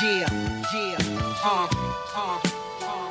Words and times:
Yeah, 0.00 0.30
yeah, 0.72 0.96
uh, 1.42 1.66
uh, 2.14 2.38
uh. 2.82 3.10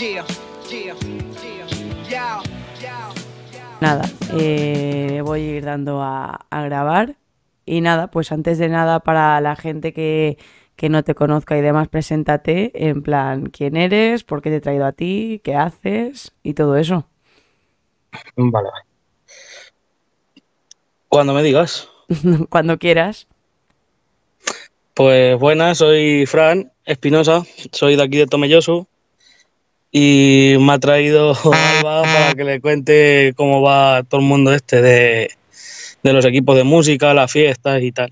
Yeah, 0.00 0.24
yeah, 0.70 0.94
yeah, 1.42 1.66
yeah, 2.08 2.40
yeah. 2.80 3.78
Nada, 3.82 4.08
eh, 4.38 5.20
voy 5.22 5.42
a 5.42 5.56
ir 5.56 5.64
dando 5.66 6.00
a, 6.00 6.46
a 6.48 6.62
grabar. 6.62 7.16
Y 7.66 7.82
nada, 7.82 8.10
pues 8.10 8.32
antes 8.32 8.56
de 8.56 8.70
nada, 8.70 9.00
para 9.00 9.38
la 9.42 9.54
gente 9.54 9.92
que, 9.92 10.38
que 10.76 10.88
no 10.88 11.04
te 11.04 11.14
conozca 11.14 11.58
y 11.58 11.60
demás, 11.60 11.88
preséntate 11.88 12.88
en 12.88 13.02
plan 13.02 13.50
quién 13.50 13.76
eres, 13.76 14.24
por 14.24 14.40
qué 14.40 14.48
te 14.48 14.56
he 14.56 14.60
traído 14.62 14.86
a 14.86 14.92
ti, 14.92 15.42
qué 15.44 15.56
haces 15.56 16.32
y 16.42 16.54
todo 16.54 16.74
eso. 16.78 17.06
Vale. 18.34 18.70
Cuando 21.08 21.34
me 21.34 21.42
digas. 21.42 21.86
Cuando 22.48 22.78
quieras. 22.78 23.28
Pues 24.96 25.38
buenas, 25.38 25.76
soy 25.76 26.24
Fran 26.24 26.72
Espinosa, 26.86 27.44
soy 27.70 27.96
de 27.96 28.02
aquí 28.02 28.16
de 28.16 28.26
Tomelloso 28.26 28.86
y 29.92 30.56
me 30.58 30.72
ha 30.72 30.78
traído 30.78 31.34
Alba 31.44 32.00
para 32.00 32.32
que 32.32 32.44
le 32.44 32.62
cuente 32.62 33.34
cómo 33.36 33.60
va 33.60 34.04
todo 34.04 34.22
el 34.22 34.26
mundo 34.26 34.54
este 34.54 34.80
de, 34.80 35.28
de 36.02 36.12
los 36.14 36.24
equipos 36.24 36.56
de 36.56 36.64
música, 36.64 37.12
las 37.12 37.30
fiestas 37.30 37.82
y 37.82 37.92
tal. 37.92 38.08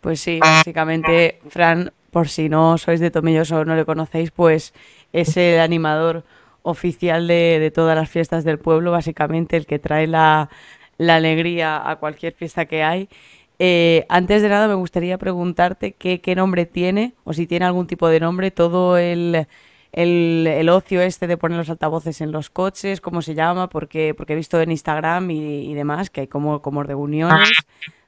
Pues 0.00 0.18
sí, 0.18 0.40
básicamente, 0.40 1.40
Fran, 1.50 1.92
por 2.10 2.30
si 2.30 2.48
no 2.48 2.78
sois 2.78 2.98
de 2.98 3.10
Tomelloso 3.10 3.58
o 3.58 3.64
no 3.66 3.76
le 3.76 3.84
conocéis, 3.84 4.30
pues 4.30 4.72
es 5.12 5.36
el 5.36 5.60
animador 5.60 6.24
oficial 6.62 7.28
de, 7.28 7.58
de 7.60 7.70
todas 7.70 7.94
las 7.94 8.08
fiestas 8.08 8.44
del 8.44 8.58
pueblo, 8.58 8.92
básicamente 8.92 9.58
el 9.58 9.66
que 9.66 9.78
trae 9.78 10.06
la, 10.06 10.48
la 10.96 11.16
alegría 11.16 11.90
a 11.90 11.96
cualquier 11.96 12.32
fiesta 12.32 12.64
que 12.64 12.82
hay. 12.82 13.10
Eh, 13.58 14.04
antes 14.08 14.42
de 14.42 14.48
nada, 14.48 14.68
me 14.68 14.74
gustaría 14.74 15.18
preguntarte 15.18 15.92
qué, 15.92 16.34
nombre 16.36 16.66
tiene, 16.66 17.14
o 17.24 17.32
si 17.32 17.46
tiene 17.46 17.64
algún 17.64 17.86
tipo 17.86 18.08
de 18.08 18.20
nombre, 18.20 18.50
todo 18.50 18.98
el, 18.98 19.46
el, 19.92 20.68
ocio 20.68 21.00
este 21.00 21.26
de 21.26 21.36
poner 21.36 21.58
los 21.58 21.70
altavoces 21.70 22.20
en 22.20 22.32
los 22.32 22.50
coches, 22.50 23.00
cómo 23.00 23.22
se 23.22 23.34
llama, 23.34 23.68
porque, 23.68 24.14
porque 24.14 24.34
he 24.34 24.36
visto 24.36 24.60
en 24.60 24.70
Instagram 24.70 25.30
y, 25.30 25.72
demás 25.74 26.10
que 26.10 26.22
hay 26.22 26.26
como, 26.26 26.60
como 26.60 26.82
reuniones 26.82 27.50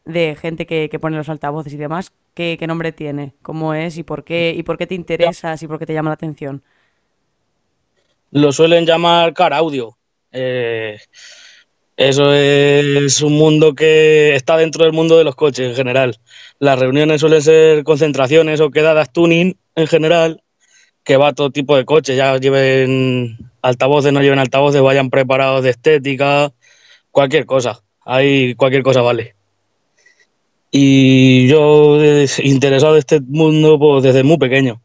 de 0.04 0.36
gente 0.41 0.66
que, 0.66 0.88
que 0.91 0.98
pone 0.98 1.16
los 1.16 1.28
altavoces 1.28 1.72
y 1.72 1.76
demás. 1.76 2.12
¿Qué, 2.34 2.56
qué 2.58 2.66
nombre 2.66 2.92
tiene? 2.92 3.34
¿Cómo 3.42 3.74
es? 3.74 3.98
¿Y 3.98 4.02
por 4.02 4.24
qué, 4.24 4.54
y 4.56 4.62
por 4.62 4.78
qué 4.78 4.86
te 4.86 4.94
interesas? 4.94 5.62
¿Y 5.62 5.66
por 5.66 5.78
qué 5.78 5.86
te 5.86 5.94
llama 5.94 6.10
la 6.10 6.14
atención? 6.14 6.62
Lo 8.30 8.52
suelen 8.52 8.84
llamar 8.84 9.32
car 9.32 9.54
audio. 9.54 9.96
Eh, 10.30 10.98
eso 11.98 12.32
es 12.32 13.22
un 13.22 13.32
mundo 13.32 13.74
que 13.74 14.36
está 14.36 14.56
dentro 14.56 14.84
del 14.84 14.92
mundo 14.92 15.18
de 15.18 15.24
los 15.24 15.34
coches 15.34 15.70
en 15.70 15.74
general. 15.74 16.16
Las 16.60 16.78
reuniones 16.78 17.20
suelen 17.20 17.42
ser 17.42 17.82
concentraciones 17.82 18.60
o 18.60 18.70
quedadas 18.70 19.12
tuning 19.12 19.56
en 19.74 19.86
general, 19.88 20.41
que 21.02 21.16
va 21.16 21.32
todo 21.32 21.50
tipo 21.50 21.76
de 21.76 21.84
coches, 21.84 22.16
ya 22.16 22.36
lleven 22.38 23.36
altavoces, 23.62 24.12
no 24.12 24.22
lleven 24.22 24.38
altavoces, 24.38 24.80
vayan 24.80 25.10
preparados 25.10 25.64
de 25.64 25.70
estética, 25.70 26.52
cualquier 27.10 27.46
cosa. 27.46 27.80
Ahí 28.04 28.54
cualquier 28.54 28.84
cosa 28.84 29.02
vale. 29.02 29.34
Y 30.70 31.48
yo 31.48 31.98
interesado 32.44 32.92
de 32.92 33.00
este 33.00 33.20
mundo 33.20 33.76
pues, 33.76 34.04
desde 34.04 34.22
muy 34.22 34.38
pequeño. 34.38 34.80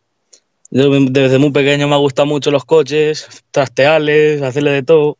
Yo 0.71 0.89
desde 0.89 1.37
muy 1.37 1.51
pequeño 1.51 1.87
me 1.87 1.97
gustan 1.97 2.27
mucho 2.27 2.49
los 2.49 2.65
coches, 2.65 3.43
trastearles, 3.51 4.41
hacerle 4.41 4.71
de 4.71 4.81
todo. 4.81 5.19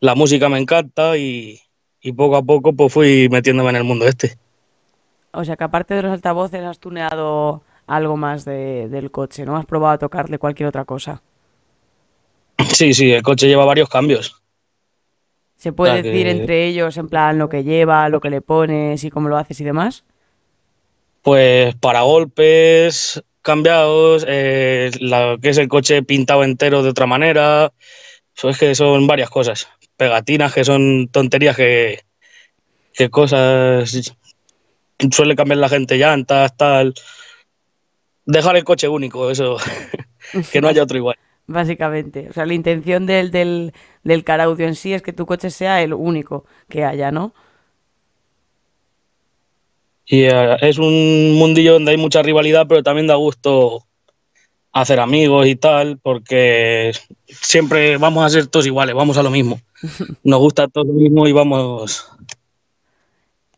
La 0.00 0.14
música 0.14 0.48
me 0.48 0.58
encanta 0.58 1.16
y, 1.16 1.60
y 2.00 2.12
poco 2.12 2.36
a 2.36 2.42
poco 2.42 2.72
pues 2.72 2.92
fui 2.92 3.28
metiéndome 3.30 3.70
en 3.70 3.76
el 3.76 3.84
mundo 3.84 4.06
este. 4.06 4.36
O 5.32 5.44
sea 5.44 5.56
que 5.56 5.64
aparte 5.64 5.94
de 5.94 6.02
los 6.02 6.12
altavoces 6.12 6.62
has 6.62 6.78
tuneado 6.78 7.62
algo 7.86 8.16
más 8.16 8.44
de- 8.44 8.88
del 8.88 9.10
coche, 9.10 9.44
¿no? 9.44 9.56
Has 9.56 9.66
probado 9.66 9.94
a 9.94 9.98
tocarle 9.98 10.38
cualquier 10.38 10.68
otra 10.68 10.84
cosa. 10.84 11.22
Sí, 12.72 12.94
sí, 12.94 13.12
el 13.12 13.22
coche 13.22 13.46
lleva 13.48 13.64
varios 13.64 13.88
cambios. 13.88 14.40
¿Se 15.56 15.72
puede 15.72 15.94
sea 15.94 16.02
decir 16.02 16.24
que- 16.26 16.30
entre 16.30 16.66
ellos, 16.66 16.96
en 16.96 17.08
plan, 17.08 17.38
lo 17.38 17.48
que 17.48 17.64
lleva, 17.64 18.08
lo 18.08 18.20
que 18.20 18.30
le 18.30 18.40
pones 18.42 19.02
y 19.04 19.10
cómo 19.10 19.28
lo 19.28 19.36
haces 19.36 19.60
y 19.60 19.64
demás? 19.64 20.04
Pues 21.22 21.74
para 21.76 22.02
golpes 22.02 23.22
cambiados, 23.42 24.24
eh, 24.28 24.90
la, 25.00 25.36
que 25.40 25.50
es 25.50 25.58
el 25.58 25.68
coche 25.68 26.02
pintado 26.02 26.44
entero 26.44 26.82
de 26.82 26.90
otra 26.90 27.06
manera. 27.06 27.72
Eso 28.36 28.48
es 28.50 28.58
que 28.58 28.74
son 28.74 29.06
varias 29.06 29.30
cosas. 29.30 29.68
Pegatinas 29.96 30.52
que 30.52 30.64
son 30.64 31.08
tonterías 31.08 31.56
que, 31.56 32.00
que 32.92 33.10
cosas 33.10 34.14
suele 35.10 35.36
cambiar 35.36 35.58
la 35.58 35.68
gente 35.68 35.96
llantas, 35.96 36.56
tal. 36.56 36.94
Dejar 38.26 38.56
el 38.56 38.64
coche 38.64 38.88
único, 38.88 39.30
eso, 39.30 39.56
que 40.52 40.60
no 40.60 40.68
haya 40.68 40.82
otro 40.82 40.96
igual. 40.96 41.16
Básicamente. 41.46 42.28
O 42.30 42.32
sea, 42.32 42.46
la 42.46 42.54
intención 42.54 43.06
del, 43.06 43.30
del, 43.30 43.72
del 44.02 44.24
car 44.24 44.40
audio 44.40 44.66
en 44.66 44.74
sí 44.74 44.94
es 44.94 45.02
que 45.02 45.12
tu 45.12 45.26
coche 45.26 45.50
sea 45.50 45.82
el 45.82 45.92
único 45.92 46.46
que 46.68 46.84
haya, 46.84 47.10
¿no? 47.10 47.34
Y 50.06 50.22
eh, 50.24 50.56
es 50.60 50.78
un 50.78 51.34
mundillo 51.34 51.74
donde 51.74 51.92
hay 51.92 51.96
mucha 51.96 52.22
rivalidad, 52.22 52.66
pero 52.66 52.82
también 52.82 53.06
da 53.06 53.14
gusto 53.14 53.84
hacer 54.74 55.00
amigos 55.00 55.46
y 55.46 55.56
tal, 55.56 55.98
porque 56.02 56.92
siempre 57.26 57.96
vamos 57.96 58.24
a 58.24 58.28
ser 58.28 58.48
todos 58.48 58.66
iguales, 58.66 58.94
vamos 58.94 59.16
a 59.16 59.22
lo 59.22 59.30
mismo. 59.30 59.60
Nos 60.24 60.40
gusta 60.40 60.68
todo 60.68 60.84
lo 60.84 60.92
mismo 60.92 61.26
y 61.26 61.32
vamos. 61.32 62.10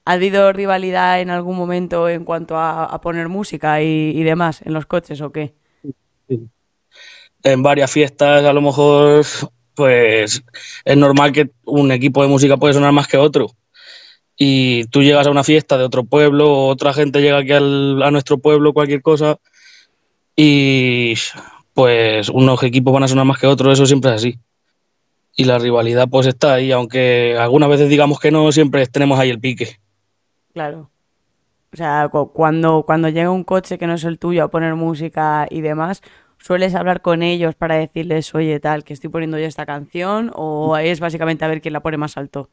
¿Ha 0.05 0.13
habido 0.13 0.53
rivalidad 0.53 1.21
en 1.21 1.31
algún 1.31 1.57
momento 1.57 2.09
en 2.09 2.25
cuanto 2.25 2.57
a, 2.57 2.85
a 2.85 3.01
poner 3.01 3.29
música 3.29 3.83
y, 3.83 4.13
y 4.15 4.23
demás 4.23 4.61
en 4.65 4.73
los 4.73 4.87
coches 4.87 5.21
o 5.21 5.33
qué? 5.33 5.55
En 7.43 7.63
varias 7.63 7.91
fiestas, 7.91 8.45
a 8.45 8.53
lo 8.53 8.61
mejor, 8.61 9.25
pues 9.75 10.43
es 10.85 10.97
normal 10.97 11.33
que 11.33 11.51
un 11.65 11.93
equipo 11.93 12.23
de 12.23 12.29
música 12.29 12.57
puede 12.57 12.75
sonar 12.75 12.93
más 12.93 13.09
que 13.09 13.17
otro. 13.17 13.49
Y 14.37 14.85
tú 14.87 15.03
llegas 15.03 15.27
a 15.27 15.31
una 15.31 15.45
fiesta 15.45 15.79
de 15.79 15.85
otro 15.85 16.05
pueblo, 16.05 16.67
otra 16.67 16.93
gente 16.93 17.21
llega 17.23 17.39
aquí 17.39 17.53
al- 17.53 18.03
a 18.03 18.11
nuestro 18.11 18.39
pueblo, 18.39 18.73
cualquier 18.75 19.01
cosa, 19.03 19.39
y 20.37 21.15
pues 21.75 22.29
unos 22.29 22.63
equipos 22.63 22.93
van 22.93 23.03
a 23.05 23.09
sonar 23.09 23.25
más 23.25 23.39
que 23.39 23.47
otros, 23.47 23.73
eso 23.73 23.87
siempre 23.87 24.11
es 24.11 24.17
así. 24.17 24.39
Y 25.37 25.45
la 25.45 25.59
rivalidad 25.59 26.09
pues 26.09 26.27
está 26.27 26.55
ahí, 26.55 26.73
aunque 26.73 27.37
algunas 27.39 27.69
veces 27.69 27.89
digamos 27.89 28.19
que 28.21 28.31
no, 28.31 28.51
siempre 28.53 28.87
tenemos 28.87 29.19
ahí 29.19 29.31
el 29.31 29.41
pique. 29.41 29.79
Claro. 30.55 30.91
O 31.73 31.77
sea, 31.77 32.09
cu- 32.11 32.33
cuando, 32.33 32.85
cuando 32.85 33.09
llega 33.09 33.31
un 33.31 33.45
coche 33.45 33.79
que 33.79 33.87
no 33.87 33.95
es 33.95 34.05
el 34.05 34.19
tuyo 34.19 34.45
a 34.45 34.49
poner 34.51 34.75
música 34.75 35.47
y 35.51 35.61
demás, 35.61 36.03
¿sueles 36.39 36.75
hablar 36.75 37.03
con 37.03 37.23
ellos 37.23 37.55
para 37.55 37.77
decirles, 37.77 38.35
oye, 38.35 38.61
tal, 38.61 38.85
que 38.85 38.95
estoy 38.95 39.11
poniendo 39.11 39.39
yo 39.39 39.47
esta 39.47 39.67
canción? 39.67 40.33
¿O 40.35 40.77
es 40.79 41.01
básicamente 41.01 41.45
a 41.45 41.49
ver 41.49 41.61
quién 41.61 41.75
la 41.75 41.81
pone 41.81 41.99
más 41.99 42.17
alto? 42.17 42.49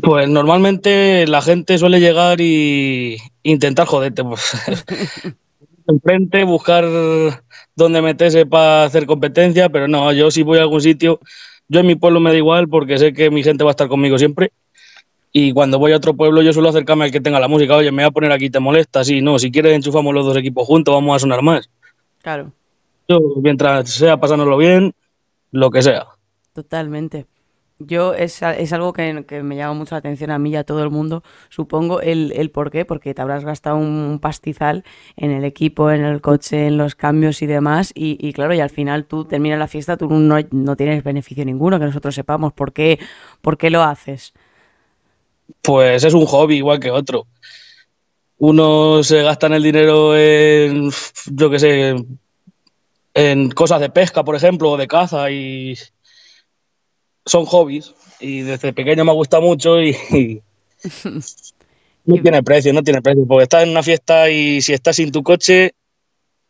Pues 0.00 0.28
normalmente 0.28 1.26
la 1.26 1.42
gente 1.42 1.76
suele 1.76 2.00
llegar 2.00 2.40
y 2.40 3.18
intentar 3.42 3.86
joderte, 3.86 4.22
pues 4.24 4.52
enfrente, 5.90 6.44
buscar 6.44 6.84
dónde 7.76 8.02
meterse 8.02 8.46
para 8.46 8.84
hacer 8.84 9.06
competencia, 9.06 9.68
pero 9.68 9.88
no, 9.88 10.12
yo 10.12 10.30
si 10.30 10.42
voy 10.42 10.58
a 10.58 10.62
algún 10.62 10.80
sitio, 10.80 11.20
yo 11.68 11.80
en 11.80 11.86
mi 11.86 11.94
pueblo 11.96 12.20
me 12.20 12.30
da 12.30 12.36
igual 12.36 12.68
porque 12.68 12.98
sé 12.98 13.12
que 13.12 13.30
mi 13.30 13.42
gente 13.42 13.64
va 13.64 13.70
a 13.70 13.72
estar 13.72 13.88
conmigo 13.88 14.18
siempre. 14.18 14.52
Y 15.32 15.52
cuando 15.52 15.78
voy 15.78 15.92
a 15.92 15.96
otro 15.96 16.14
pueblo, 16.14 16.42
yo 16.42 16.52
suelo 16.52 16.70
acercarme 16.70 17.04
al 17.04 17.12
que 17.12 17.20
tenga 17.20 17.38
la 17.38 17.46
música. 17.46 17.76
Oye, 17.76 17.92
me 17.92 18.02
voy 18.02 18.08
a 18.08 18.10
poner 18.10 18.32
aquí, 18.32 18.50
¿te 18.50 18.58
molesta? 18.58 19.04
Sí, 19.04 19.20
no, 19.22 19.38
si 19.38 19.52
quieres 19.52 19.74
enchufamos 19.74 20.12
los 20.12 20.26
dos 20.26 20.36
equipos 20.36 20.66
juntos, 20.66 20.92
vamos 20.94 21.14
a 21.14 21.18
sonar 21.20 21.42
más. 21.42 21.70
Claro, 22.22 22.52
Yo, 23.08 23.20
mientras 23.42 23.90
sea 23.90 24.18
pasárnoslo 24.18 24.56
bien, 24.56 24.92
lo 25.52 25.70
que 25.70 25.82
sea. 25.82 26.06
totalmente. 26.52 27.26
Yo 27.82 28.12
es, 28.12 28.42
es 28.42 28.72
algo 28.74 28.92
que, 28.92 29.24
que 29.26 29.42
me 29.42 29.56
llama 29.56 29.72
mucho 29.72 29.94
la 29.94 30.00
atención 30.00 30.30
a 30.30 30.38
mí 30.38 30.50
y 30.50 30.56
a 30.56 30.64
todo 30.64 30.82
el 30.82 30.90
mundo, 30.90 31.22
supongo, 31.48 32.02
el, 32.02 32.30
el 32.36 32.50
por 32.50 32.70
qué, 32.70 32.84
porque 32.84 33.14
te 33.14 33.22
habrás 33.22 33.42
gastado 33.42 33.76
un 33.76 34.18
pastizal 34.20 34.84
en 35.16 35.30
el 35.30 35.44
equipo, 35.44 35.90
en 35.90 36.04
el 36.04 36.20
coche, 36.20 36.66
en 36.66 36.76
los 36.76 36.94
cambios 36.94 37.40
y 37.40 37.46
demás, 37.46 37.90
y, 37.94 38.18
y 38.20 38.34
claro, 38.34 38.52
y 38.52 38.60
al 38.60 38.68
final 38.68 39.06
tú 39.06 39.24
terminas 39.24 39.58
la 39.58 39.66
fiesta, 39.66 39.96
tú 39.96 40.10
no, 40.10 40.36
no 40.50 40.76
tienes 40.76 41.02
beneficio 41.02 41.42
ninguno, 41.46 41.78
que 41.78 41.86
nosotros 41.86 42.14
sepamos 42.14 42.52
por 42.52 42.74
qué, 42.74 42.98
por 43.40 43.56
qué 43.56 43.70
lo 43.70 43.82
haces. 43.82 44.34
Pues 45.62 46.04
es 46.04 46.12
un 46.12 46.26
hobby 46.26 46.56
igual 46.56 46.80
que 46.80 46.90
otro. 46.90 47.26
Unos 48.36 49.06
se 49.06 49.22
gastan 49.22 49.54
el 49.54 49.62
dinero 49.62 50.14
en, 50.16 50.90
yo 51.32 51.50
qué 51.50 51.58
sé, 51.58 51.94
en 53.14 53.50
cosas 53.50 53.80
de 53.80 53.90
pesca, 53.90 54.22
por 54.22 54.36
ejemplo, 54.36 54.70
o 54.70 54.76
de 54.76 54.86
caza, 54.86 55.30
y 55.30 55.78
son 57.30 57.46
hobbies. 57.46 57.94
Y 58.18 58.42
desde 58.42 58.72
pequeño 58.72 59.04
me 59.04 59.12
gusta 59.12 59.40
mucho 59.40 59.80
y, 59.80 59.96
y 60.10 60.42
no 62.04 62.22
tiene 62.22 62.42
precio, 62.42 62.72
no 62.72 62.82
tiene 62.82 63.00
precio, 63.00 63.24
porque 63.26 63.44
estás 63.44 63.62
en 63.62 63.70
una 63.70 63.82
fiesta 63.82 64.28
y 64.28 64.60
si 64.60 64.72
estás 64.72 64.96
sin 64.96 65.12
tu 65.12 65.22
coche, 65.22 65.74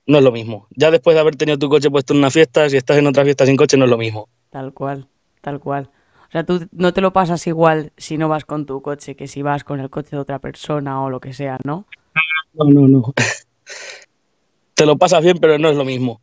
no 0.07 0.19
es 0.19 0.25
lo 0.25 0.33
mismo. 0.33 0.67
Ya 0.71 0.91
después 0.91 1.15
de 1.15 1.21
haber 1.21 1.37
tenido 1.37 1.59
tu 1.59 1.69
coche 1.69 1.91
puesto 1.91 2.13
en 2.13 2.21
una 2.21 2.31
fiesta, 2.31 2.69
si 2.69 2.77
estás 2.77 2.97
en 2.97 3.07
otra 3.07 3.25
fiesta 3.25 3.47
sin 3.47 3.57
coche, 3.57 3.77
no 3.77 3.85
es 3.85 3.91
lo 3.91 3.99
mismo. 3.99 4.29
Tal 4.51 4.73
cual, 4.73 5.07
tal 5.43 5.61
cual. 5.61 5.91
O 6.29 6.33
sea, 6.33 6.45
tú 6.45 6.67
no 6.73 6.93
te 6.93 7.01
lo 7.01 7.13
pasas 7.13 7.47
igual 7.47 7.93
si 7.97 8.17
no 8.17 8.29
vas 8.29 8.45
con 8.45 8.65
tu 8.65 8.81
coche 8.83 9.15
que 9.15 9.29
si 9.29 9.43
vas 9.43 9.65
con 9.65 9.81
el 9.81 9.91
coche 9.91 10.11
de 10.13 10.19
otra 10.19 10.39
persona 10.39 11.03
o 11.03 11.11
lo 11.11 11.21
que 11.21 11.35
sea, 11.35 11.59
¿no? 11.65 11.87
No, 12.55 12.65
no, 12.65 12.89
no. 12.89 13.15
Te 14.75 14.87
lo 14.87 14.97
pasas 14.97 15.23
bien, 15.23 15.37
pero 15.39 15.59
no 15.59 15.69
es 15.69 15.77
lo 15.77 15.85
mismo. 15.85 16.21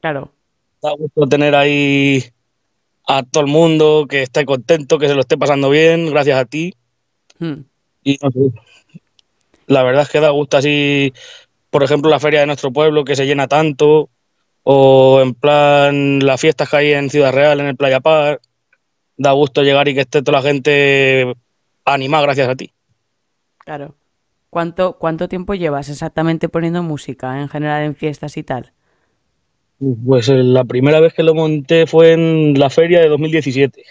Claro. 0.00 0.32
Da 0.82 0.92
gusto 0.92 1.26
tener 1.26 1.54
ahí 1.54 2.22
a 3.12 3.24
todo 3.24 3.42
el 3.42 3.50
mundo, 3.50 4.06
que 4.08 4.22
esté 4.22 4.44
contento, 4.44 4.98
que 4.98 5.08
se 5.08 5.14
lo 5.14 5.20
esté 5.20 5.36
pasando 5.36 5.68
bien, 5.68 6.10
gracias 6.10 6.38
a 6.38 6.44
ti. 6.44 6.74
Hmm. 7.40 7.62
Y 8.04 8.18
no 8.22 8.30
sé, 8.30 8.38
la 9.66 9.82
verdad 9.82 10.02
es 10.02 10.10
que 10.10 10.20
da 10.20 10.30
gusto 10.30 10.56
así, 10.56 11.12
por 11.70 11.82
ejemplo, 11.82 12.08
la 12.08 12.20
feria 12.20 12.40
de 12.40 12.46
nuestro 12.46 12.72
pueblo 12.72 13.04
que 13.04 13.16
se 13.16 13.26
llena 13.26 13.48
tanto, 13.48 14.10
o 14.62 15.20
en 15.20 15.34
plan 15.34 16.20
las 16.20 16.40
fiestas 16.40 16.70
que 16.70 16.76
hay 16.76 16.92
en 16.92 17.10
Ciudad 17.10 17.32
Real, 17.32 17.58
en 17.58 17.66
el 17.66 17.76
Playa 17.76 17.98
Park. 17.98 18.42
Da 19.16 19.32
gusto 19.32 19.62
llegar 19.62 19.88
y 19.88 19.94
que 19.94 20.02
esté 20.02 20.22
toda 20.22 20.38
la 20.38 20.48
gente 20.48 21.34
animada 21.84 22.22
gracias 22.22 22.48
a 22.48 22.54
ti. 22.54 22.72
Claro. 23.58 23.96
¿Cuánto, 24.50 24.98
¿Cuánto 24.98 25.28
tiempo 25.28 25.54
llevas 25.54 25.88
exactamente 25.88 26.48
poniendo 26.48 26.82
música 26.82 27.40
en 27.40 27.48
general 27.48 27.82
en 27.82 27.96
fiestas 27.96 28.36
y 28.36 28.44
tal? 28.44 28.72
Pues 30.06 30.28
eh, 30.28 30.42
la 30.42 30.64
primera 30.64 31.00
vez 31.00 31.14
que 31.14 31.22
lo 31.22 31.34
monté 31.34 31.86
fue 31.86 32.12
en 32.12 32.58
la 32.58 32.68
feria 32.68 33.00
de 33.00 33.08
2017. 33.08 33.82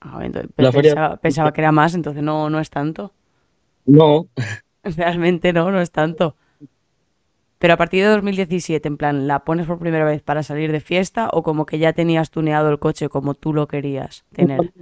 Ah, 0.00 0.20
entonces, 0.22 0.50
La 0.56 0.72
feria- 0.72 0.90
pensaba, 0.90 1.16
pensaba 1.16 1.52
que 1.52 1.60
era 1.60 1.70
más, 1.70 1.94
entonces 1.94 2.22
no, 2.22 2.50
no 2.50 2.58
es 2.58 2.68
tanto. 2.68 3.12
No, 3.86 4.26
Realmente 4.82 5.52
no, 5.52 5.70
no 5.70 5.80
es 5.80 5.92
tanto. 5.92 6.34
Pero 7.60 7.74
a 7.74 7.76
partir 7.76 8.02
de 8.02 8.10
2017, 8.10 8.88
en 8.88 8.96
plan, 8.96 9.28
¿la 9.28 9.44
pones 9.44 9.68
por 9.68 9.78
primera 9.78 10.04
vez 10.04 10.20
para 10.20 10.42
salir 10.42 10.72
de 10.72 10.80
fiesta 10.80 11.28
o 11.32 11.44
como 11.44 11.64
que 11.64 11.78
ya 11.78 11.92
tenías 11.92 12.32
tuneado 12.32 12.68
el 12.70 12.80
coche 12.80 13.08
como 13.08 13.34
tú 13.34 13.54
lo 13.54 13.68
querías 13.68 14.24
tener? 14.34 14.58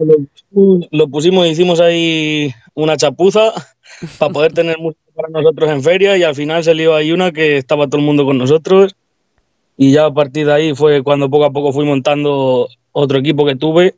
lo, 0.50 0.78
lo 0.90 1.08
pusimos, 1.08 1.46
hicimos 1.46 1.78
ahí 1.82 2.54
una 2.72 2.96
chapuza 2.96 3.52
para 4.18 4.32
poder 4.32 4.54
tener 4.54 4.78
música 4.78 5.02
para 5.14 5.28
nosotros 5.28 5.68
en 5.70 5.82
feria 5.82 6.16
y 6.16 6.22
al 6.22 6.34
final 6.34 6.64
salió 6.64 6.94
ahí 6.94 7.12
una 7.12 7.32
que 7.32 7.58
estaba 7.58 7.86
todo 7.86 7.98
el 7.98 8.06
mundo 8.06 8.24
con 8.24 8.38
nosotros 8.38 8.96
y 9.82 9.92
ya 9.92 10.04
a 10.04 10.12
partir 10.12 10.44
de 10.44 10.52
ahí 10.52 10.74
fue 10.74 11.02
cuando 11.02 11.30
poco 11.30 11.46
a 11.46 11.52
poco 11.52 11.72
fui 11.72 11.86
montando 11.86 12.68
otro 12.92 13.18
equipo 13.18 13.46
que 13.46 13.56
tuve 13.56 13.96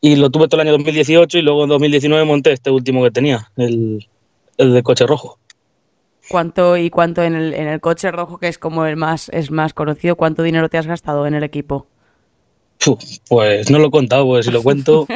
y 0.00 0.16
lo 0.16 0.30
tuve 0.30 0.48
todo 0.48 0.58
el 0.62 0.68
año 0.68 0.78
2018 0.78 1.36
y 1.36 1.42
luego 1.42 1.64
en 1.64 1.68
2019 1.68 2.24
monté 2.24 2.52
este 2.52 2.70
último 2.70 3.04
que 3.04 3.10
tenía, 3.10 3.52
el, 3.58 4.08
el 4.56 4.72
de 4.72 4.82
coche 4.82 5.06
rojo. 5.06 5.38
¿Cuánto 6.30 6.78
y 6.78 6.88
cuánto 6.88 7.22
en 7.22 7.34
el, 7.34 7.52
en 7.52 7.68
el 7.68 7.82
coche 7.82 8.10
rojo, 8.10 8.38
que 8.38 8.48
es 8.48 8.56
como 8.56 8.86
el 8.86 8.96
más, 8.96 9.28
es 9.34 9.50
más 9.50 9.74
conocido, 9.74 10.16
cuánto 10.16 10.42
dinero 10.42 10.70
te 10.70 10.78
has 10.78 10.86
gastado 10.86 11.26
en 11.26 11.34
el 11.34 11.42
equipo? 11.42 11.86
Pues 13.28 13.70
no 13.70 13.80
lo 13.80 13.88
he 13.88 13.90
contado, 13.90 14.24
pues 14.24 14.46
si 14.46 14.50
lo 14.50 14.62
cuento. 14.62 15.06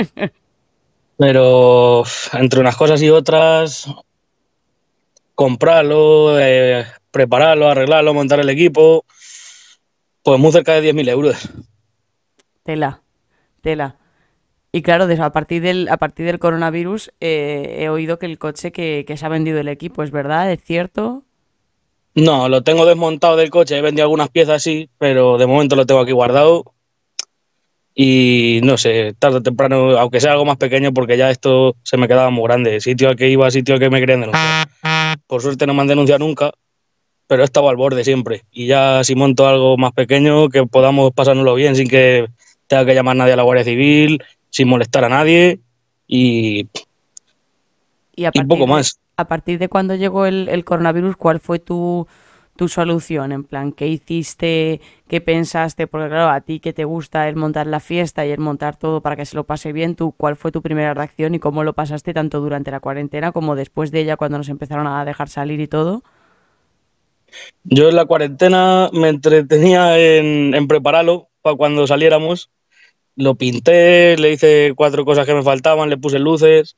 Pero 1.16 2.05
entre 2.34 2.61
unas 2.61 2.76
cosas 2.76 3.00
y 3.00 3.08
otras, 3.08 3.88
comprarlo, 5.34 6.38
eh, 6.38 6.84
prepararlo, 7.11 7.66
arreglarlo, 7.70 8.12
montar 8.12 8.40
el 8.40 8.50
equipo, 8.50 9.06
pues 10.25 10.41
muy 10.41 10.50
cerca 10.50 10.73
de 10.73 10.93
10.000 10.93 11.09
euros. 11.11 11.49
Tela, 12.65 13.03
tela. 13.61 13.97
Y 14.73 14.82
claro, 14.82 15.06
desde, 15.06 15.23
a 15.23 15.31
partir 15.31 15.62
del, 15.62 15.88
a 15.88 15.99
partir 15.99 16.26
del 16.26 16.41
coronavirus 16.41 17.12
eh, 17.21 17.76
he 17.79 17.88
oído 17.91 18.19
que 18.19 18.26
el 18.26 18.38
coche 18.38 18.73
que, 18.73 19.05
que 19.06 19.17
se 19.17 19.25
ha 19.25 19.29
vendido 19.29 19.61
el 19.61 19.69
equipo, 19.69 20.03
¿es 20.03 20.11
verdad? 20.11 20.50
¿Es 20.50 20.65
cierto? 20.65 21.23
No, 22.15 22.49
lo 22.49 22.62
tengo 22.62 22.87
desmontado 22.87 23.37
del 23.37 23.50
coche, 23.50 23.76
he 23.76 23.82
vendido 23.82 24.05
algunas 24.05 24.31
piezas 24.31 24.62
sí, 24.62 24.88
pero 24.99 25.37
de 25.37 25.47
momento 25.47 25.76
lo 25.76 25.87
tengo 25.87 26.00
aquí 26.00 26.12
guardado. 26.12 26.73
Y 27.94 28.61
no 28.65 28.76
sé, 28.76 29.15
tarde 29.19 29.37
o 29.37 29.43
temprano, 29.43 29.97
aunque 29.99 30.21
sea 30.21 30.32
algo 30.32 30.44
más 30.44 30.56
pequeño, 30.56 30.93
porque 30.93 31.17
ya 31.17 31.31
esto 31.31 31.76
se 31.85 31.97
me 31.97 32.09
quedaba 32.09 32.31
muy 32.31 32.44
grande. 32.44 32.81
Sitio 32.81 33.09
al 33.09 33.17
que 33.17 33.29
iba, 33.29 33.49
sitio 33.50 33.75
al 33.75 33.81
que 33.81 33.91
me 33.91 34.00
querían 34.00 34.23
denunciar. 34.23 34.67
Por 35.29 35.43
suerte 35.43 35.67
no 35.67 35.75
me 35.75 35.82
han 35.82 35.88
denunciado 35.88 36.19
nunca, 36.25 36.53
pero 37.26 37.43
he 37.43 37.44
estado 37.44 37.69
al 37.69 37.76
borde 37.76 38.05
siempre. 38.05 38.44
Y 38.53 38.67
ya 38.67 39.03
si 39.05 39.15
monto 39.15 39.47
algo 39.47 39.76
más 39.76 39.93
pequeño, 39.93 40.49
que 40.49 40.67
podamos 40.67 41.12
pasárnoslo 41.12 41.55
bien 41.55 41.76
sin 41.76 41.88
que 41.88 42.29
tenga 42.67 42.85
que 42.87 42.94
llamar 42.94 43.17
nadie 43.17 43.32
a 43.35 43.37
la 43.37 43.43
Guardia 43.44 43.65
Civil, 43.65 44.23
sin 44.50 44.69
molestar 44.69 45.05
a 45.05 45.09
nadie 45.09 45.61
y, 46.06 46.69
Y, 48.17 48.25
a 48.26 48.32
y 48.32 48.43
poco 48.44 48.67
más. 48.67 48.99
a 49.17 49.29
partir 49.29 49.59
de 49.59 49.69
cuando 49.69 49.94
llegó 49.94 50.26
el, 50.26 50.49
el 50.49 50.65
coronavirus, 50.65 51.17
¿cuál 51.17 51.41
fue 51.41 51.59
tu, 51.59 52.06
tu 52.56 52.69
solución? 52.69 53.32
En 53.32 53.44
plan, 53.44 53.73
¿qué 53.73 53.88
hiciste? 53.88 54.81
¿Qué 55.09 55.21
pensaste? 55.21 55.87
Porque 55.87 56.09
claro, 56.09 56.31
a 56.31 56.41
ti 56.41 56.61
que 56.61 56.73
te 56.73 56.85
gusta 56.85 57.29
el 57.29 57.37
montar 57.37 57.67
la 57.67 57.81
fiesta 57.81 58.26
y 58.26 58.31
el 58.32 58.41
montar 58.41 58.76
todo 58.76 59.00
para 59.03 59.17
que 59.17 59.26
se 59.26 59.37
lo 59.37 59.44
pase 59.44 59.73
bien, 59.73 59.97
¿tú, 59.97 60.12
¿cuál 60.12 60.37
fue 60.37 60.53
tu 60.53 60.62
primera 60.62 60.94
reacción 60.94 61.35
y 61.35 61.38
cómo 61.41 61.65
lo 61.65 61.75
pasaste 61.75 62.15
tanto 62.15 62.41
durante 62.41 62.71
la 62.71 62.81
cuarentena 62.81 63.32
como 63.32 63.55
después 63.56 63.91
de 63.93 64.00
ella 64.00 64.17
cuando 64.17 64.38
nos 64.38 64.49
empezaron 64.49 64.87
a 64.87 65.05
dejar 65.05 65.29
salir 65.29 65.61
y 65.61 65.69
todo? 65.69 66.03
Yo 67.64 67.88
en 67.88 67.96
la 67.96 68.04
cuarentena 68.04 68.90
me 68.92 69.08
entretenía 69.08 69.98
en, 69.98 70.54
en 70.54 70.69
prepararlo 70.69 71.28
para 71.42 71.56
cuando 71.56 71.86
saliéramos. 71.86 72.50
Lo 73.16 73.36
pinté, 73.36 74.16
le 74.16 74.32
hice 74.32 74.72
cuatro 74.76 75.04
cosas 75.04 75.26
que 75.26 75.34
me 75.34 75.42
faltaban, 75.42 75.88
le 75.88 75.96
puse 75.96 76.19
luces 76.19 76.76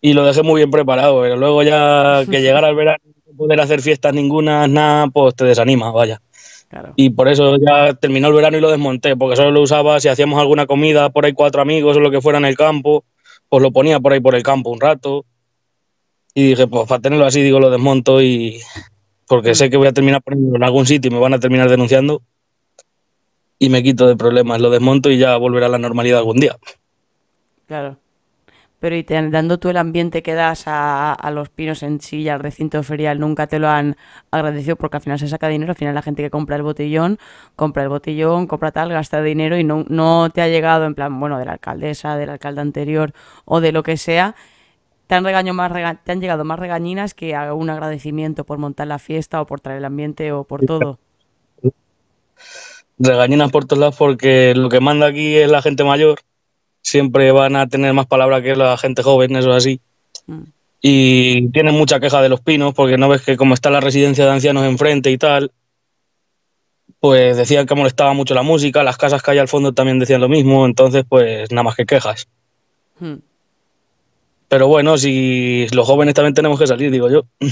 y 0.00 0.14
lo 0.14 0.24
dejé 0.24 0.42
muy 0.42 0.60
bien 0.60 0.70
preparado. 0.70 1.20
Pero 1.22 1.36
luego 1.36 1.62
ya 1.62 2.24
que 2.30 2.40
llegara 2.42 2.68
el 2.68 2.76
verano, 2.76 3.02
no 3.26 3.36
poder 3.36 3.60
hacer 3.60 3.80
fiestas 3.82 4.14
ninguna, 4.14 4.66
nada, 4.66 5.08
pues 5.08 5.34
te 5.34 5.44
desanima, 5.44 5.90
vaya. 5.90 6.20
Claro. 6.68 6.92
Y 6.96 7.10
por 7.10 7.28
eso 7.28 7.56
ya 7.56 7.94
terminó 7.94 8.28
el 8.28 8.34
verano 8.34 8.56
y 8.56 8.60
lo 8.60 8.70
desmonté, 8.70 9.16
porque 9.16 9.36
solo 9.36 9.50
lo 9.50 9.60
usaba 9.60 9.98
si 9.98 10.08
hacíamos 10.08 10.40
alguna 10.40 10.66
comida 10.66 11.10
por 11.10 11.24
ahí 11.24 11.32
cuatro 11.32 11.60
amigos 11.60 11.96
o 11.96 12.00
lo 12.00 12.12
que 12.12 12.20
fuera 12.20 12.38
en 12.38 12.44
el 12.44 12.56
campo, 12.56 13.04
pues 13.48 13.60
lo 13.60 13.72
ponía 13.72 13.98
por 13.98 14.12
ahí 14.12 14.20
por 14.20 14.36
el 14.36 14.42
campo 14.42 14.70
un 14.70 14.80
rato. 14.80 15.24
Y 16.32 16.50
dije, 16.50 16.68
pues 16.68 16.88
para 16.88 17.02
tenerlo 17.02 17.26
así, 17.26 17.42
digo, 17.42 17.58
lo 17.58 17.70
desmonto 17.70 18.22
y 18.22 18.60
porque 19.30 19.54
sé 19.54 19.70
que 19.70 19.76
voy 19.76 19.86
a 19.86 19.92
terminar 19.92 20.22
poniéndolo 20.22 20.56
en 20.56 20.64
algún 20.64 20.86
sitio 20.86 21.08
y 21.08 21.14
me 21.14 21.20
van 21.20 21.32
a 21.34 21.38
terminar 21.38 21.70
denunciando. 21.70 22.20
Y 23.60 23.68
me 23.68 23.80
quito 23.80 24.08
de 24.08 24.16
problemas, 24.16 24.60
lo 24.60 24.70
desmonto 24.70 25.08
y 25.08 25.18
ya 25.18 25.36
volverá 25.36 25.66
a 25.66 25.68
la 25.68 25.78
normalidad 25.78 26.18
algún 26.18 26.40
día. 26.40 26.56
Claro. 27.68 27.96
Pero 28.80 28.96
y 28.96 29.04
te- 29.04 29.30
dando 29.30 29.58
tú 29.58 29.68
el 29.68 29.76
ambiente 29.76 30.22
que 30.24 30.34
das 30.34 30.66
a, 30.66 31.12
a 31.12 31.30
los 31.30 31.48
pinos 31.48 31.84
en 31.84 32.00
sí 32.00 32.22
y 32.22 32.28
al 32.28 32.40
recinto 32.40 32.82
ferial, 32.82 33.20
nunca 33.20 33.46
te 33.46 33.60
lo 33.60 33.68
han 33.68 33.96
agradecido 34.32 34.74
porque 34.74 34.96
al 34.96 35.02
final 35.02 35.18
se 35.20 35.28
saca 35.28 35.46
dinero, 35.46 35.70
al 35.70 35.76
final 35.76 35.94
la 35.94 36.02
gente 36.02 36.22
que 36.24 36.30
compra 36.30 36.56
el 36.56 36.62
botellón, 36.62 37.18
compra 37.54 37.84
el 37.84 37.88
botellón, 37.90 38.48
compra 38.48 38.72
tal, 38.72 38.88
gasta 38.88 39.22
dinero 39.22 39.56
y 39.58 39.62
no, 39.62 39.84
no 39.88 40.30
te 40.30 40.42
ha 40.42 40.48
llegado 40.48 40.86
en 40.86 40.96
plan, 40.96 41.20
bueno, 41.20 41.38
de 41.38 41.44
la 41.44 41.52
alcaldesa, 41.52 42.16
del 42.16 42.30
alcalde 42.30 42.62
anterior 42.62 43.12
o 43.44 43.60
de 43.60 43.70
lo 43.70 43.84
que 43.84 43.96
sea, 43.96 44.34
te 45.10 45.16
han, 45.16 45.24
regaño 45.24 45.54
más 45.54 45.72
rega- 45.72 46.00
te 46.04 46.12
han 46.12 46.20
llegado 46.20 46.44
más 46.44 46.56
regañinas 46.56 47.14
que 47.14 47.34
a 47.34 47.52
un 47.52 47.68
agradecimiento 47.68 48.44
por 48.44 48.58
montar 48.58 48.86
la 48.86 49.00
fiesta 49.00 49.42
o 49.42 49.44
por 49.46 49.60
traer 49.60 49.78
el 49.78 49.84
ambiente 49.84 50.30
o 50.30 50.44
por 50.44 50.64
todo. 50.64 51.00
Regañinas 52.96 53.50
por 53.50 53.64
todos 53.64 53.80
lados 53.80 53.96
porque 53.96 54.54
lo 54.54 54.68
que 54.68 54.78
manda 54.78 55.08
aquí 55.08 55.34
es 55.34 55.50
la 55.50 55.62
gente 55.62 55.82
mayor. 55.82 56.20
Siempre 56.80 57.32
van 57.32 57.56
a 57.56 57.66
tener 57.66 57.92
más 57.92 58.06
palabra 58.06 58.40
que 58.40 58.54
la 58.54 58.76
gente 58.78 59.02
joven, 59.02 59.34
eso 59.34 59.50
es 59.50 59.56
así. 59.56 59.80
Mm. 60.28 60.42
y 60.80 61.48
tienen 61.48 61.74
mucha 61.74 61.98
queja 61.98 62.22
de 62.22 62.28
los 62.28 62.40
pinos 62.40 62.72
porque 62.72 62.96
no 62.96 63.08
ves 63.08 63.22
que 63.22 63.36
como 63.36 63.54
está 63.54 63.68
la 63.68 63.80
residencia 63.80 64.24
de 64.24 64.30
ancianos 64.30 64.64
enfrente 64.64 65.10
y 65.10 65.18
tal, 65.18 65.50
pues 67.00 67.36
decían 67.36 67.66
que 67.66 67.74
molestaba 67.74 68.12
mucho 68.12 68.34
la 68.34 68.42
música, 68.44 68.84
las 68.84 68.96
casas 68.96 69.24
que 69.24 69.32
hay 69.32 69.38
al 69.38 69.48
fondo 69.48 69.72
también 69.72 69.98
decían 69.98 70.20
lo 70.20 70.28
mismo, 70.28 70.66
entonces 70.66 71.04
pues 71.08 71.50
nada 71.50 71.64
más 71.64 71.74
que 71.74 71.84
quejas. 71.84 72.28
Mm. 73.00 73.14
Pero 74.50 74.66
bueno, 74.66 74.98
si 74.98 75.68
los 75.72 75.86
jóvenes 75.86 76.14
también 76.14 76.34
tenemos 76.34 76.58
que 76.58 76.66
salir, 76.66 76.90
digo 76.90 77.08
yo. 77.08 77.22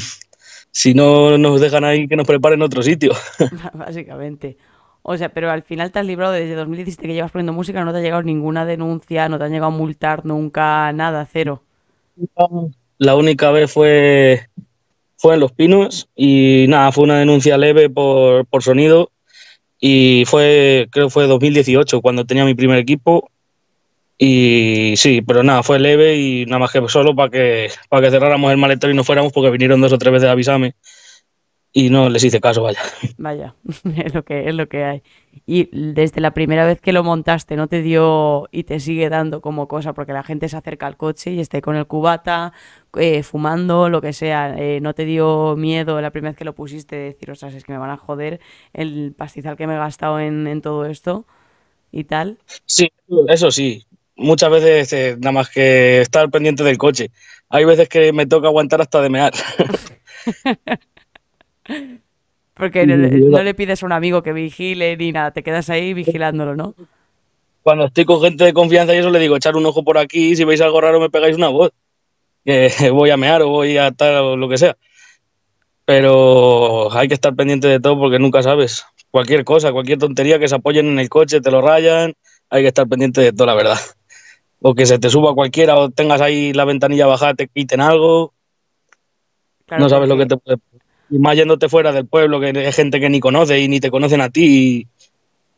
Si 0.70 0.92
no 0.92 1.38
nos 1.38 1.62
dejan 1.62 1.82
ahí 1.82 2.06
que 2.06 2.14
nos 2.14 2.26
preparen 2.26 2.60
otro 2.60 2.82
sitio. 2.82 3.12
Básicamente. 3.72 4.58
O 5.00 5.16
sea, 5.16 5.30
pero 5.30 5.50
al 5.50 5.62
final 5.62 5.90
te 5.90 5.98
has 5.98 6.04
librado 6.04 6.34
desde 6.34 6.54
2017 6.54 7.08
que 7.08 7.14
llevas 7.14 7.30
poniendo 7.30 7.54
música, 7.54 7.82
no 7.84 7.92
te 7.92 7.98
ha 7.98 8.02
llegado 8.02 8.22
ninguna 8.22 8.66
denuncia, 8.66 9.28
no 9.30 9.38
te 9.38 9.44
han 9.44 9.52
llegado 9.52 9.72
a 9.72 9.76
multar 9.76 10.26
nunca, 10.26 10.92
nada, 10.92 11.26
cero. 11.32 11.62
La 12.98 13.16
única 13.16 13.50
vez 13.50 13.72
fue, 13.72 14.48
fue 15.16 15.34
en 15.34 15.40
Los 15.40 15.52
Pinos 15.52 16.10
y 16.14 16.66
nada, 16.68 16.92
fue 16.92 17.04
una 17.04 17.18
denuncia 17.18 17.56
leve 17.56 17.88
por, 17.88 18.44
por 18.46 18.62
sonido 18.62 19.10
y 19.80 20.24
fue, 20.26 20.88
creo 20.90 21.06
que 21.06 21.12
fue 21.12 21.26
2018 21.26 22.02
cuando 22.02 22.26
tenía 22.26 22.44
mi 22.44 22.54
primer 22.54 22.78
equipo 22.78 23.30
y 24.18 24.94
sí, 24.96 25.22
pero 25.22 25.42
nada, 25.44 25.62
fue 25.62 25.78
leve 25.78 26.16
y 26.16 26.44
nada 26.46 26.58
más 26.58 26.72
que 26.72 26.82
solo 26.88 27.14
para 27.14 27.30
que, 27.30 27.70
para 27.88 28.02
que 28.02 28.10
cerráramos 28.10 28.50
el 28.50 28.58
maletero 28.58 28.92
y 28.92 28.96
no 28.96 29.04
fuéramos 29.04 29.32
porque 29.32 29.50
vinieron 29.50 29.80
dos 29.80 29.92
o 29.92 29.98
tres 29.98 30.12
veces 30.12 30.28
a 30.28 30.32
avisarme 30.32 30.74
y 31.72 31.90
no 31.90 32.08
les 32.08 32.24
hice 32.24 32.40
caso, 32.40 32.62
vaya. 32.62 32.80
Vaya, 33.18 33.54
es 34.04 34.14
lo 34.14 34.24
que, 34.24 34.48
es 34.48 34.54
lo 34.54 34.68
que 34.68 34.84
hay. 34.84 35.02
Y 35.46 35.68
desde 35.72 36.20
la 36.20 36.32
primera 36.32 36.66
vez 36.66 36.80
que 36.80 36.92
lo 36.92 37.04
montaste, 37.04 37.56
¿no 37.56 37.68
te 37.68 37.82
dio 37.82 38.48
y 38.50 38.64
te 38.64 38.80
sigue 38.80 39.08
dando 39.08 39.40
como 39.40 39.68
cosa? 39.68 39.92
Porque 39.92 40.12
la 40.12 40.22
gente 40.22 40.48
se 40.48 40.56
acerca 40.56 40.86
al 40.86 40.96
coche 40.96 41.32
y 41.32 41.38
ahí 41.40 41.60
con 41.60 41.76
el 41.76 41.86
cubata, 41.86 42.52
eh, 42.96 43.22
fumando, 43.22 43.88
lo 43.88 44.00
que 44.00 44.12
sea. 44.12 44.56
eh, 44.58 44.80
¿no 44.80 44.94
te 44.94 45.04
dio 45.04 45.56
miedo 45.56 46.00
la 46.00 46.10
primera 46.10 46.30
vez 46.32 46.38
que 46.38 46.44
lo 46.44 46.54
pusiste 46.54 46.96
de 46.96 47.02
decir, 47.04 47.30
ostras, 47.30 47.54
es 47.54 47.64
que 47.64 47.72
me 47.72 47.78
van 47.78 47.90
a 47.90 47.96
joder 47.96 48.40
el 48.72 49.14
pastizal 49.16 49.56
que 49.56 49.66
me 49.66 49.74
he 49.74 49.78
gastado 49.78 50.20
en, 50.20 50.46
en 50.46 50.60
todo 50.62 50.86
esto 50.86 51.26
y 51.92 52.04
tal? 52.04 52.38
Sí, 52.66 52.90
eso 53.28 53.50
sí. 53.50 53.84
Muchas 54.18 54.50
veces 54.50 54.92
eh, 54.92 55.16
nada 55.18 55.32
más 55.32 55.48
que 55.48 56.00
estar 56.02 56.28
pendiente 56.30 56.62
del 56.64 56.76
coche. 56.76 57.10
Hay 57.48 57.64
veces 57.64 57.88
que 57.88 58.12
me 58.12 58.26
toca 58.26 58.48
aguantar 58.48 58.80
hasta 58.82 59.00
de 59.00 59.08
mear. 59.08 59.32
Porque 62.54 62.86
no, 62.86 62.96
le- 62.96 63.10
no 63.30 63.42
le 63.42 63.54
pides 63.54 63.82
a 63.82 63.86
un 63.86 63.92
amigo 63.92 64.22
que 64.22 64.32
vigile 64.32 64.96
ni 64.96 65.12
nada, 65.12 65.30
te 65.30 65.42
quedas 65.42 65.70
ahí 65.70 65.94
vigilándolo, 65.94 66.56
¿no? 66.56 66.74
Cuando 67.62 67.86
estoy 67.86 68.04
con 68.04 68.20
gente 68.20 68.44
de 68.44 68.52
confianza 68.52 68.94
y 68.94 68.98
eso 68.98 69.10
le 69.10 69.18
digo, 69.20 69.36
echar 69.36 69.56
un 69.56 69.64
ojo 69.66 69.84
por 69.84 69.98
aquí, 69.98 70.34
si 70.34 70.44
veis 70.44 70.60
algo 70.60 70.80
raro 70.80 71.00
me 71.00 71.10
pegáis 71.10 71.36
una 71.36 71.48
voz. 71.48 71.70
Que 72.44 72.70
voy 72.92 73.10
a 73.10 73.16
mear 73.16 73.42
o 73.42 73.48
voy 73.48 73.76
a 73.78 73.90
tal 73.92 74.16
o 74.16 74.36
lo 74.36 74.48
que 74.48 74.58
sea. 74.58 74.76
Pero 75.84 76.92
hay 76.92 77.08
que 77.08 77.14
estar 77.14 77.34
pendiente 77.34 77.68
de 77.68 77.80
todo 77.80 77.98
porque 77.98 78.18
nunca 78.18 78.42
sabes. 78.42 78.84
Cualquier 79.10 79.44
cosa, 79.44 79.72
cualquier 79.72 79.98
tontería 79.98 80.38
que 80.38 80.48
se 80.48 80.54
apoyen 80.56 80.86
en 80.86 80.98
el 80.98 81.08
coche, 81.08 81.40
te 81.40 81.50
lo 81.50 81.60
rayan, 81.62 82.14
hay 82.50 82.62
que 82.62 82.68
estar 82.68 82.86
pendiente 82.88 83.20
de 83.20 83.32
todo, 83.32 83.46
la 83.46 83.54
verdad. 83.54 83.78
O 84.60 84.74
que 84.74 84.86
se 84.86 84.98
te 84.98 85.08
suba 85.08 85.34
cualquiera 85.34 85.76
o 85.76 85.90
tengas 85.90 86.20
ahí 86.20 86.52
la 86.52 86.64
ventanilla 86.64 87.06
bajada, 87.06 87.34
te 87.34 87.48
quiten 87.48 87.80
algo, 87.80 88.34
Claro, 89.66 89.84
no 89.84 89.88
sabes 89.88 90.08
lo 90.08 90.16
que 90.16 90.26
te 90.26 90.36
puede. 90.36 90.58
Y 91.10 91.18
más 91.18 91.36
yéndote 91.36 91.68
fuera 91.68 91.92
del 91.92 92.06
pueblo, 92.06 92.40
que 92.40 92.46
hay 92.46 92.72
gente 92.72 93.00
que 93.00 93.08
ni 93.08 93.20
conoce 93.20 93.60
y 93.60 93.68
ni 93.68 93.80
te 93.80 93.90
conocen 93.90 94.20
a 94.20 94.30
ti 94.30 94.86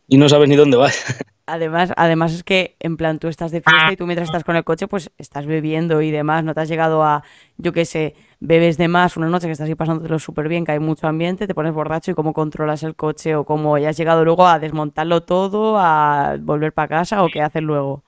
y, 0.09 0.15
y 0.15 0.19
no 0.19 0.29
sabes 0.29 0.49
ni 0.49 0.57
dónde 0.57 0.77
vas. 0.77 1.05
Además, 1.47 1.93
además 1.97 2.33
es 2.33 2.45
que 2.45 2.77
en 2.79 2.97
plan 2.97 3.19
tú 3.19 3.27
estás 3.27 3.51
de 3.51 3.61
fiesta 3.61 3.91
y 3.91 3.97
tú 3.97 4.07
mientras 4.07 4.29
estás 4.29 4.45
con 4.45 4.55
el 4.55 4.63
coche 4.63 4.87
pues 4.87 5.11
estás 5.19 5.47
bebiendo 5.47 6.01
y 6.01 6.13
demás, 6.13 6.45
no 6.45 6.55
te 6.55 6.61
has 6.61 6.69
llegado 6.69 7.03
a, 7.03 7.25
yo 7.59 7.73
qué 7.73 7.85
sé, 7.85 8.15
bebes 8.39 8.79
de 8.79 8.87
más 8.87 9.17
una 9.17 9.29
noche 9.29 9.47
que 9.47 9.53
estás 9.53 9.67
ahí 9.67 9.75
pasándotelo 9.75 10.21
súper 10.21 10.47
bien, 10.47 10.65
que 10.65 10.71
hay 10.71 10.79
mucho 10.79 11.09
ambiente, 11.09 11.49
te 11.49 11.55
pones 11.55 11.75
borracho 11.75 12.13
y 12.13 12.15
cómo 12.15 12.35
controlas 12.35 12.85
el 12.85 12.95
coche 12.95 13.35
o 13.35 13.45
cómo 13.45 13.77
ya 13.79 13.89
has 13.89 13.97
llegado 13.97 14.25
luego 14.25 14.47
a 14.47 14.61
desmontarlo 14.61 15.23
todo, 15.25 15.77
a 15.77 16.37
volver 16.39 16.73
para 16.73 16.87
casa 16.87 17.25
o 17.25 17.29
qué 17.29 17.43
haces 17.43 17.63
luego. 17.63 18.05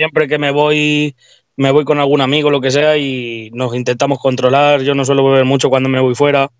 Siempre 0.00 0.28
que 0.28 0.38
me 0.38 0.50
voy, 0.50 1.14
me 1.58 1.70
voy 1.72 1.84
con 1.84 1.98
algún 1.98 2.22
amigo, 2.22 2.50
lo 2.50 2.62
que 2.62 2.70
sea, 2.70 2.96
y 2.96 3.50
nos 3.52 3.74
intentamos 3.74 4.18
controlar. 4.18 4.80
Yo 4.80 4.94
no 4.94 5.04
suelo 5.04 5.22
beber 5.26 5.44
mucho 5.44 5.68
cuando 5.68 5.90
me 5.90 6.00
voy 6.00 6.14
fuera. 6.14 6.50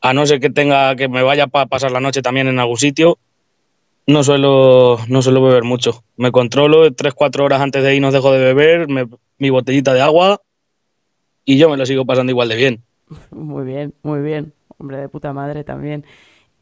A 0.00 0.12
no 0.12 0.26
ser 0.26 0.40
que 0.40 0.50
tenga 0.50 0.96
que 0.96 1.08
me 1.08 1.22
vaya 1.22 1.46
para 1.46 1.66
pasar 1.66 1.92
la 1.92 2.00
noche 2.00 2.22
también 2.22 2.48
en 2.48 2.58
algún 2.58 2.76
sitio. 2.76 3.18
No 4.08 4.24
suelo, 4.24 4.98
no 5.06 5.22
suelo 5.22 5.44
beber 5.44 5.62
mucho. 5.62 6.02
Me 6.16 6.32
controlo, 6.32 6.92
tres, 6.92 7.14
cuatro 7.14 7.44
horas 7.44 7.60
antes 7.60 7.84
de 7.84 7.94
irnos 7.94 8.12
dejo 8.12 8.32
de 8.32 8.40
beber, 8.42 8.88
me- 8.88 9.06
mi 9.38 9.50
botellita 9.50 9.94
de 9.94 10.00
agua 10.00 10.40
y 11.44 11.56
yo 11.56 11.70
me 11.70 11.76
lo 11.76 11.86
sigo 11.86 12.04
pasando 12.04 12.32
igual 12.32 12.48
de 12.48 12.56
bien. 12.56 12.82
Muy 13.30 13.64
bien, 13.64 13.94
muy 14.02 14.22
bien, 14.22 14.54
hombre 14.76 14.96
de 14.96 15.08
puta 15.08 15.32
madre 15.32 15.62
también. 15.62 16.04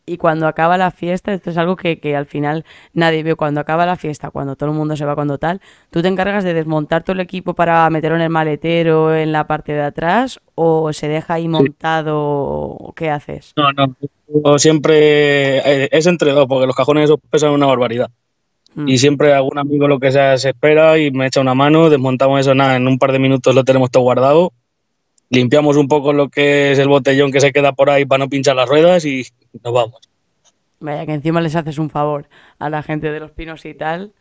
Y 0.04 0.16
cuando 0.16 0.49
acaba 0.49 0.76
la 0.76 0.90
fiesta, 0.90 1.32
esto 1.32 1.50
es 1.50 1.56
algo 1.56 1.76
que, 1.76 2.00
que 2.00 2.16
al 2.16 2.26
final 2.26 2.64
nadie 2.92 3.23
ve, 3.23 3.37
cuando 3.37 3.61
acaba 3.61 3.87
la 3.87 3.97
fiesta, 3.97 4.30
cuando 4.30 4.56
todo 4.56 4.71
el 4.71 4.76
mundo 4.76 4.97
se 4.97 5.04
va, 5.04 5.14
cuando 5.14 5.38
tal, 5.38 5.61
¿tú 5.90 6.02
te 6.02 6.09
encargas 6.09 6.42
de 6.42 6.54
desmontar 6.54 7.04
todo 7.04 7.14
el 7.14 7.21
equipo 7.21 7.54
para 7.54 7.88
meterlo 7.90 8.16
en 8.16 8.23
el 8.23 8.30
maletero 8.30 9.14
en 9.14 9.30
la 9.30 9.47
parte 9.47 9.73
de 9.73 9.82
atrás 9.82 10.40
o 10.56 10.92
se 10.92 11.06
deja 11.06 11.35
ahí 11.35 11.47
montado 11.47 12.18
o 12.18 12.92
qué 12.97 13.11
haces? 13.11 13.52
No, 13.56 13.73
no. 13.73 13.94
Yo 14.44 14.59
siempre 14.59 15.59
eh, 15.59 15.88
es 15.92 16.06
entre 16.06 16.32
dos, 16.32 16.47
porque 16.49 16.66
los 16.66 16.75
cajones 16.75 17.04
esos 17.04 17.18
pesan 17.30 17.50
una 17.50 17.66
barbaridad. 17.66 18.11
Mm. 18.75 18.88
Y 18.88 18.99
siempre 18.99 19.35
algún 19.35 19.59
amigo 19.59 19.87
lo 19.87 20.00
que 20.00 20.11
sea 20.11 20.37
se 20.38 20.50
espera 20.50 20.99
y 20.99 21.11
me 21.11 21.26
echa 21.26 21.40
una 21.40 21.54
mano, 21.54 21.90
desmontamos 21.90 22.40
eso, 22.40 22.54
nada, 22.54 22.76
en 22.76 22.88
un 22.88 22.99
par 22.99 23.12
de 23.12 23.18
minutos 23.18 23.54
lo 23.54 23.64
tenemos 23.64 23.90
todo 23.90 24.02
guardado, 24.02 24.52
limpiamos 25.33 25.77
un 25.77 25.89
poco 25.89 26.12
lo 26.12 26.29
que 26.29 26.73
es 26.73 26.79
el 26.79 26.89
botellón 26.89 27.33
que 27.33 27.41
se 27.41 27.53
queda 27.53 27.73
por 27.73 27.91
ahí 27.91 28.05
para 28.05 28.25
no 28.25 28.29
pinchar 28.29 28.55
las 28.55 28.69
ruedas 28.69 29.05
y 29.05 29.27
nos 29.65 29.73
vamos. 29.73 30.01
Vaya, 30.79 31.07
que 31.07 31.15
encima 31.15 31.41
les 31.41 31.57
haces 31.57 31.79
un 31.79 31.91
favor 31.91 32.29
a 32.59 32.69
la 32.69 32.83
gente 32.83 33.11
de 33.11 33.21
los 33.21 33.31
pinos 33.31 33.65
y 33.65 33.75
tal. 33.75 34.12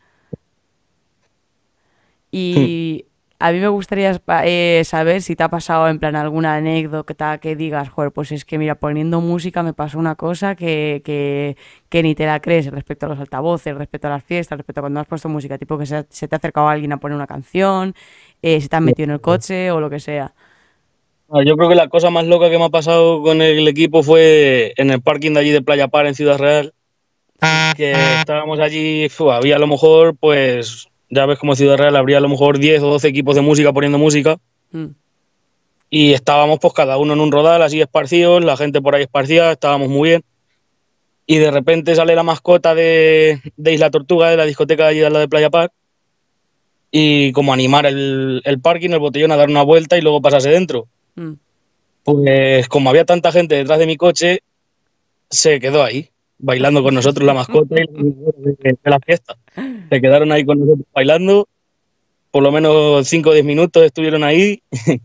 Y 2.30 3.04
a 3.38 3.52
mí 3.52 3.58
me 3.58 3.68
gustaría 3.68 4.18
eh, 4.44 4.82
saber 4.86 5.20
si 5.20 5.36
te 5.36 5.42
ha 5.42 5.50
pasado 5.50 5.88
en 5.88 5.98
plan 5.98 6.16
alguna 6.16 6.54
anécdota 6.54 7.36
que 7.38 7.56
digas, 7.56 7.90
joder, 7.90 8.10
pues 8.10 8.32
es 8.32 8.46
que 8.46 8.56
mira, 8.56 8.76
poniendo 8.76 9.20
música 9.20 9.62
me 9.62 9.74
pasó 9.74 9.98
una 9.98 10.14
cosa 10.14 10.54
que, 10.54 11.02
que, 11.04 11.58
que 11.90 12.02
ni 12.02 12.14
te 12.14 12.24
la 12.24 12.40
crees 12.40 12.70
respecto 12.70 13.04
a 13.04 13.10
los 13.10 13.18
altavoces, 13.18 13.76
respecto 13.76 14.06
a 14.06 14.10
las 14.10 14.24
fiestas, 14.24 14.56
respecto 14.56 14.80
a 14.80 14.82
cuando 14.84 15.00
has 15.00 15.06
puesto 15.06 15.28
música, 15.28 15.58
tipo 15.58 15.76
que 15.76 15.84
se, 15.84 16.06
se 16.08 16.26
te 16.26 16.36
ha 16.36 16.38
acercado 16.38 16.68
alguien 16.68 16.92
a 16.92 16.96
poner 16.98 17.16
una 17.16 17.26
canción, 17.26 17.94
eh, 18.40 18.60
se 18.62 18.68
te 18.68 18.76
han 18.76 18.84
metido 18.84 19.04
en 19.04 19.10
el 19.10 19.20
coche 19.20 19.70
o 19.72 19.80
lo 19.80 19.90
que 19.90 20.00
sea. 20.00 20.32
Ah, 21.34 21.42
Yo 21.42 21.56
creo 21.56 21.70
que 21.70 21.74
la 21.74 21.88
cosa 21.88 22.10
más 22.10 22.26
loca 22.26 22.50
que 22.50 22.58
me 22.58 22.64
ha 22.64 22.68
pasado 22.68 23.22
con 23.22 23.40
el 23.40 23.66
equipo 23.66 24.02
fue 24.02 24.74
en 24.76 24.90
el 24.90 25.00
parking 25.00 25.32
de 25.32 25.40
allí 25.40 25.50
de 25.50 25.62
Playa 25.62 25.88
Par 25.88 26.06
en 26.06 26.14
Ciudad 26.14 26.36
Real, 26.36 26.74
que 27.74 27.92
estábamos 28.18 28.60
allí, 28.60 29.08
había 29.30 29.56
a 29.56 29.58
lo 29.58 29.66
mejor, 29.66 30.14
pues, 30.14 30.88
ya 31.08 31.24
ves 31.24 31.38
como 31.38 31.56
Ciudad 31.56 31.78
Real 31.78 31.96
habría 31.96 32.18
a 32.18 32.20
lo 32.20 32.28
mejor 32.28 32.58
10 32.58 32.82
o 32.82 32.88
12 32.88 33.08
equipos 33.08 33.34
de 33.34 33.40
música 33.40 33.72
poniendo 33.72 33.96
música. 33.96 34.36
Mm, 34.72 34.88
y 35.88 36.12
estábamos 36.12 36.58
pues 36.60 36.74
cada 36.74 36.98
uno 36.98 37.14
en 37.14 37.20
un 37.20 37.32
rodal 37.32 37.62
así 37.62 37.80
esparcidos, 37.80 38.44
la 38.44 38.58
gente 38.58 38.82
por 38.82 38.94
ahí 38.94 39.02
esparcida, 39.02 39.52
estábamos 39.52 39.88
muy 39.88 40.10
bien. 40.10 40.24
Y 41.26 41.38
de 41.38 41.50
repente 41.50 41.94
sale 41.94 42.14
la 42.14 42.22
mascota 42.24 42.74
de, 42.74 43.40
de 43.56 43.72
Isla 43.72 43.90
Tortuga, 43.90 44.28
de 44.28 44.36
la 44.36 44.44
discoteca 44.44 44.84
de 44.84 44.88
allí 44.90 44.98
de 44.98 45.08
la 45.08 45.18
de 45.18 45.28
Playa 45.28 45.48
Park, 45.48 45.72
y 46.90 47.32
como 47.32 47.54
animar 47.54 47.86
el, 47.86 48.42
el 48.44 48.60
parking, 48.60 48.90
el 48.90 48.98
botellón 48.98 49.32
a 49.32 49.36
dar 49.36 49.48
una 49.48 49.62
vuelta 49.62 49.96
y 49.96 50.02
luego 50.02 50.20
pasarse 50.20 50.50
dentro. 50.50 50.88
Mm. 51.16 51.32
Pues 52.04 52.68
como 52.68 52.90
había 52.90 53.04
tanta 53.04 53.30
gente 53.30 53.54
detrás 53.54 53.78
de 53.78 53.86
mi 53.86 53.96
coche, 53.96 54.40
se 55.30 55.60
quedó 55.60 55.84
ahí, 55.84 56.10
bailando 56.38 56.82
con 56.82 56.94
nosotros 56.94 57.24
la 57.24 57.34
mascota 57.34 57.76
y 57.80 57.86
de, 58.62 58.78
la 58.84 58.98
fiesta. 59.00 59.36
Se 59.90 60.00
quedaron 60.00 60.32
ahí 60.32 60.44
con 60.44 60.58
nosotros 60.58 60.86
bailando, 60.92 61.48
por 62.30 62.42
lo 62.42 62.50
menos 62.50 63.06
5 63.06 63.30
o 63.30 63.32
10 63.32 63.44
minutos 63.44 63.84
estuvieron 63.84 64.24
ahí 64.24 64.62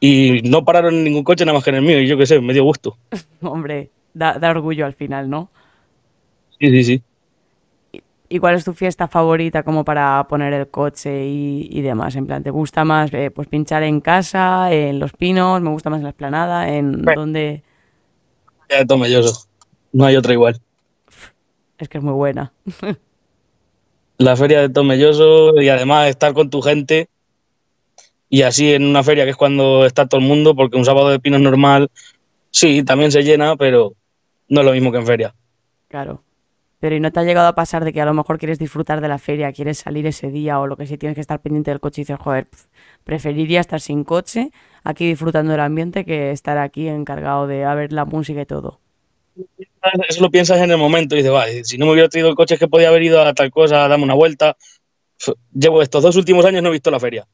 y 0.00 0.40
no 0.42 0.64
pararon 0.64 0.94
en 0.94 1.04
ningún 1.04 1.24
coche 1.24 1.44
nada 1.44 1.56
más 1.56 1.64
que 1.64 1.70
en 1.70 1.76
el 1.76 1.82
mío, 1.82 2.00
y 2.00 2.08
yo 2.08 2.16
qué 2.16 2.26
sé, 2.26 2.40
me 2.40 2.54
dio 2.54 2.64
gusto. 2.64 2.96
Hombre, 3.42 3.90
da, 4.14 4.38
da 4.38 4.50
orgullo 4.50 4.86
al 4.86 4.94
final, 4.94 5.28
¿no? 5.28 5.50
Sí, 6.58 6.70
sí, 6.70 6.84
sí. 6.84 7.02
¿Y 8.32 8.38
cuál 8.38 8.54
es 8.54 8.64
tu 8.64 8.72
fiesta 8.72 9.08
favorita 9.08 9.62
como 9.62 9.84
para 9.84 10.26
poner 10.26 10.54
el 10.54 10.68
coche 10.68 11.26
y, 11.26 11.68
y 11.70 11.82
demás? 11.82 12.16
En 12.16 12.26
plan, 12.26 12.42
¿te 12.42 12.48
gusta 12.48 12.82
más 12.82 13.12
eh, 13.12 13.30
pues 13.30 13.46
pinchar 13.46 13.82
en 13.82 14.00
casa, 14.00 14.72
en 14.72 14.98
Los 14.98 15.12
Pinos? 15.12 15.60
¿Me 15.60 15.68
gusta 15.68 15.90
más 15.90 15.98
en 15.98 16.04
la 16.04 16.08
Esplanada? 16.08 16.66
¿En 16.74 17.02
Bueno. 17.02 17.20
dónde? 17.20 17.62
De 18.70 18.86
Tomelloso, 18.86 19.46
no 19.92 20.06
hay 20.06 20.16
otra 20.16 20.32
igual. 20.32 20.58
Es 21.76 21.90
que 21.90 21.98
es 21.98 22.04
muy 22.04 22.14
buena. 22.14 22.54
La 24.16 24.34
feria 24.34 24.62
de 24.62 24.70
Tomelloso 24.70 25.60
y 25.60 25.68
además 25.68 26.08
estar 26.08 26.32
con 26.32 26.48
tu 26.48 26.62
gente 26.62 27.10
y 28.30 28.42
así 28.42 28.72
en 28.72 28.86
una 28.86 29.02
feria 29.02 29.24
que 29.24 29.32
es 29.32 29.36
cuando 29.36 29.84
está 29.84 30.06
todo 30.06 30.22
el 30.22 30.26
mundo, 30.26 30.54
porque 30.56 30.78
un 30.78 30.86
sábado 30.86 31.10
de 31.10 31.20
pinos 31.20 31.42
normal, 31.42 31.90
sí, 32.50 32.82
también 32.82 33.12
se 33.12 33.24
llena, 33.24 33.56
pero 33.56 33.92
no 34.48 34.60
es 34.60 34.66
lo 34.66 34.72
mismo 34.72 34.90
que 34.90 34.96
en 34.98 35.06
feria. 35.06 35.34
Claro. 35.88 36.22
Pero 36.82 36.96
¿y 36.96 37.00
no 37.00 37.12
te 37.12 37.20
ha 37.20 37.22
llegado 37.22 37.46
a 37.46 37.54
pasar 37.54 37.84
de 37.84 37.92
que 37.92 38.00
a 38.00 38.04
lo 38.04 38.12
mejor 38.12 38.40
quieres 38.40 38.58
disfrutar 38.58 39.00
de 39.00 39.06
la 39.06 39.18
feria, 39.18 39.52
quieres 39.52 39.78
salir 39.78 40.04
ese 40.04 40.32
día 40.32 40.58
o 40.58 40.66
lo 40.66 40.76
que 40.76 40.88
sea, 40.88 40.96
tienes 40.96 41.14
que 41.14 41.20
estar 41.20 41.40
pendiente 41.40 41.70
del 41.70 41.78
coche 41.78 42.00
y 42.00 42.02
dices, 42.02 42.18
joder, 42.18 42.48
preferiría 43.04 43.60
estar 43.60 43.80
sin 43.80 44.02
coche, 44.02 44.50
aquí 44.82 45.06
disfrutando 45.06 45.52
del 45.52 45.60
ambiente, 45.60 46.04
que 46.04 46.32
estar 46.32 46.58
aquí 46.58 46.88
encargado 46.88 47.46
de 47.46 47.64
a 47.64 47.76
ver 47.76 47.92
la 47.92 48.04
música 48.04 48.40
y 48.40 48.46
todo? 48.46 48.80
Eso 50.08 50.22
lo 50.22 50.30
piensas 50.32 50.60
en 50.60 50.72
el 50.72 50.76
momento 50.76 51.14
y 51.14 51.18
dices, 51.18 51.30
vale, 51.30 51.62
si 51.62 51.78
no 51.78 51.86
me 51.86 51.92
hubiera 51.92 52.08
traído 52.08 52.30
el 52.30 52.34
coche 52.34 52.54
es 52.54 52.58
que 52.58 52.66
podía 52.66 52.88
haber 52.88 53.04
ido 53.04 53.22
a 53.22 53.32
tal 53.32 53.52
cosa, 53.52 53.84
a 53.84 53.88
darme 53.88 54.02
una 54.02 54.14
vuelta. 54.14 54.56
Llevo 55.54 55.82
estos 55.82 56.02
dos 56.02 56.16
últimos 56.16 56.44
años 56.44 56.64
no 56.64 56.70
he 56.70 56.72
visto 56.72 56.90
la 56.90 56.98
feria. 56.98 57.28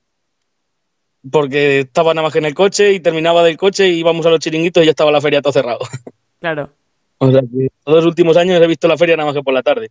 Porque 1.31 1.81
estaba 1.81 2.13
nada 2.13 2.25
más 2.25 2.35
que 2.35 2.41
en 2.41 2.45
el 2.45 2.55
coche 2.55 2.93
y 2.93 3.01
terminaba 3.01 3.43
del 3.43 3.57
coche 3.57 3.89
y 3.89 4.01
íbamos 4.01 4.27
a 4.27 4.29
los 4.29 4.41
chiringuitos 4.41 4.83
y 4.83 4.87
ya 4.87 4.91
estaba 4.91 5.11
la 5.11 5.23
feria 5.23 5.41
todo 5.41 5.55
cerrado. 5.55 5.81
Claro. 6.41 6.71
O 7.19 7.31
sea 7.31 7.41
que 7.41 7.67
estos 7.67 7.95
dos 7.95 8.07
últimos 8.07 8.37
años 8.37 8.61
he 8.61 8.67
visto 8.67 8.89
la 8.89 8.97
feria 8.97 9.17
nada 9.17 9.27
más 9.27 9.35
que 9.35 9.43
por 9.43 9.55
la 9.55 9.63
tarde. 9.63 9.91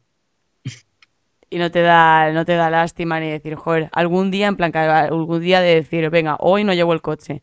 Y 1.49 1.59
no 1.59 1.71
te 1.71 1.81
da, 1.81 2.31
no 2.33 2.45
te 2.45 2.55
da 2.55 2.69
lástima 2.69 3.19
ni 3.19 3.29
decir, 3.29 3.55
joder, 3.55 3.89
algún 3.93 4.31
día, 4.31 4.47
en 4.47 4.57
plan, 4.57 4.75
algún 4.75 5.41
día 5.41 5.61
de 5.61 5.75
decir, 5.75 6.09
venga, 6.09 6.35
hoy 6.39 6.63
no 6.63 6.73
llevo 6.73 6.93
el 6.93 7.01
coche. 7.01 7.41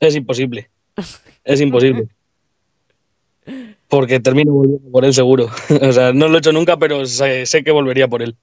Es 0.00 0.16
imposible. 0.16 0.68
Es 1.44 1.60
imposible. 1.60 2.08
Porque 3.88 4.18
termino 4.18 4.52
volviendo 4.52 4.90
por 4.90 5.04
él 5.04 5.14
seguro. 5.14 5.48
O 5.80 5.92
sea, 5.92 6.12
no 6.12 6.28
lo 6.28 6.36
he 6.36 6.38
hecho 6.38 6.52
nunca, 6.52 6.76
pero 6.76 7.06
sé, 7.06 7.46
sé 7.46 7.62
que 7.62 7.70
volvería 7.70 8.08
por 8.08 8.22
él. 8.22 8.36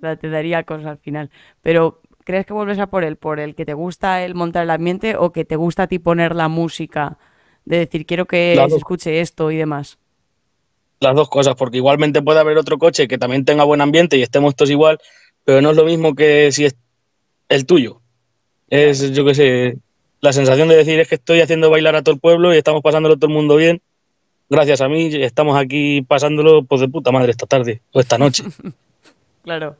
Te 0.00 0.28
daría 0.30 0.62
cosas 0.62 0.86
al 0.86 0.98
final. 0.98 1.30
Pero, 1.60 2.00
¿crees 2.24 2.46
que 2.46 2.52
vuelves 2.52 2.78
a 2.78 2.86
por 2.86 3.02
él? 3.02 3.16
¿Por 3.16 3.40
el 3.40 3.56
que 3.56 3.64
te 3.64 3.74
gusta 3.74 4.24
el 4.24 4.36
montar 4.36 4.62
el 4.62 4.70
ambiente 4.70 5.16
o 5.16 5.32
que 5.32 5.44
te 5.44 5.56
gusta 5.56 5.84
a 5.84 5.86
ti 5.88 5.98
poner 5.98 6.36
la 6.36 6.46
música? 6.46 7.18
De 7.68 7.80
decir, 7.80 8.06
quiero 8.06 8.24
que 8.24 8.58
se 8.68 8.76
escuche 8.76 9.20
esto 9.20 9.50
y 9.50 9.56
demás. 9.56 9.98
Las 11.00 11.14
dos 11.14 11.28
cosas, 11.28 11.54
porque 11.54 11.76
igualmente 11.76 12.22
puede 12.22 12.40
haber 12.40 12.56
otro 12.56 12.78
coche 12.78 13.06
que 13.06 13.18
también 13.18 13.44
tenga 13.44 13.64
buen 13.64 13.82
ambiente 13.82 14.16
y 14.16 14.22
estemos 14.22 14.56
todos 14.56 14.70
igual, 14.70 14.98
pero 15.44 15.60
no 15.60 15.70
es 15.70 15.76
lo 15.76 15.84
mismo 15.84 16.14
que 16.14 16.50
si 16.50 16.64
es 16.64 16.76
el 17.50 17.66
tuyo. 17.66 18.00
Es, 18.70 19.12
yo 19.12 19.22
qué 19.26 19.34
sé, 19.34 19.78
la 20.20 20.32
sensación 20.32 20.68
de 20.68 20.76
decir 20.76 20.98
es 20.98 21.08
que 21.08 21.16
estoy 21.16 21.42
haciendo 21.42 21.68
bailar 21.68 21.94
a 21.94 22.02
todo 22.02 22.14
el 22.14 22.20
pueblo 22.20 22.54
y 22.54 22.56
estamos 22.56 22.80
pasándolo 22.80 23.16
todo 23.16 23.28
el 23.28 23.36
mundo 23.36 23.56
bien. 23.56 23.82
Gracias 24.48 24.80
a 24.80 24.88
mí 24.88 25.10
estamos 25.14 25.58
aquí 25.58 26.00
pasándolo 26.00 26.64
pues 26.64 26.80
de 26.80 26.88
puta 26.88 27.12
madre 27.12 27.32
esta 27.32 27.46
tarde 27.46 27.82
o 27.92 28.00
esta 28.00 28.16
noche. 28.16 28.44
Claro. 29.44 29.76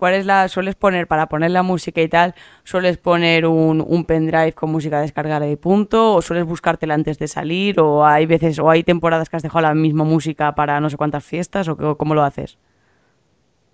¿Cuál 0.00 0.14
es 0.14 0.24
la, 0.24 0.48
sueles 0.48 0.76
poner 0.76 1.06
para 1.06 1.28
poner 1.28 1.50
la 1.50 1.62
música 1.62 2.00
y 2.00 2.08
tal? 2.08 2.34
¿Sueles 2.64 2.96
poner 2.96 3.44
un, 3.44 3.84
un 3.86 4.06
pendrive 4.06 4.54
con 4.54 4.72
música 4.72 4.98
descargada 4.98 5.46
y 5.46 5.56
punto? 5.56 6.14
¿O 6.14 6.22
sueles 6.22 6.46
buscártela 6.46 6.94
antes 6.94 7.18
de 7.18 7.28
salir? 7.28 7.78
¿O 7.80 8.06
hay 8.06 8.24
veces, 8.24 8.58
o 8.60 8.70
hay 8.70 8.82
temporadas 8.82 9.28
que 9.28 9.36
has 9.36 9.42
dejado 9.42 9.60
la 9.60 9.74
misma 9.74 10.04
música 10.04 10.54
para 10.54 10.80
no 10.80 10.88
sé 10.88 10.96
cuántas 10.96 11.22
fiestas? 11.22 11.68
¿O 11.68 11.98
cómo 11.98 12.14
lo 12.14 12.22
haces? 12.22 12.56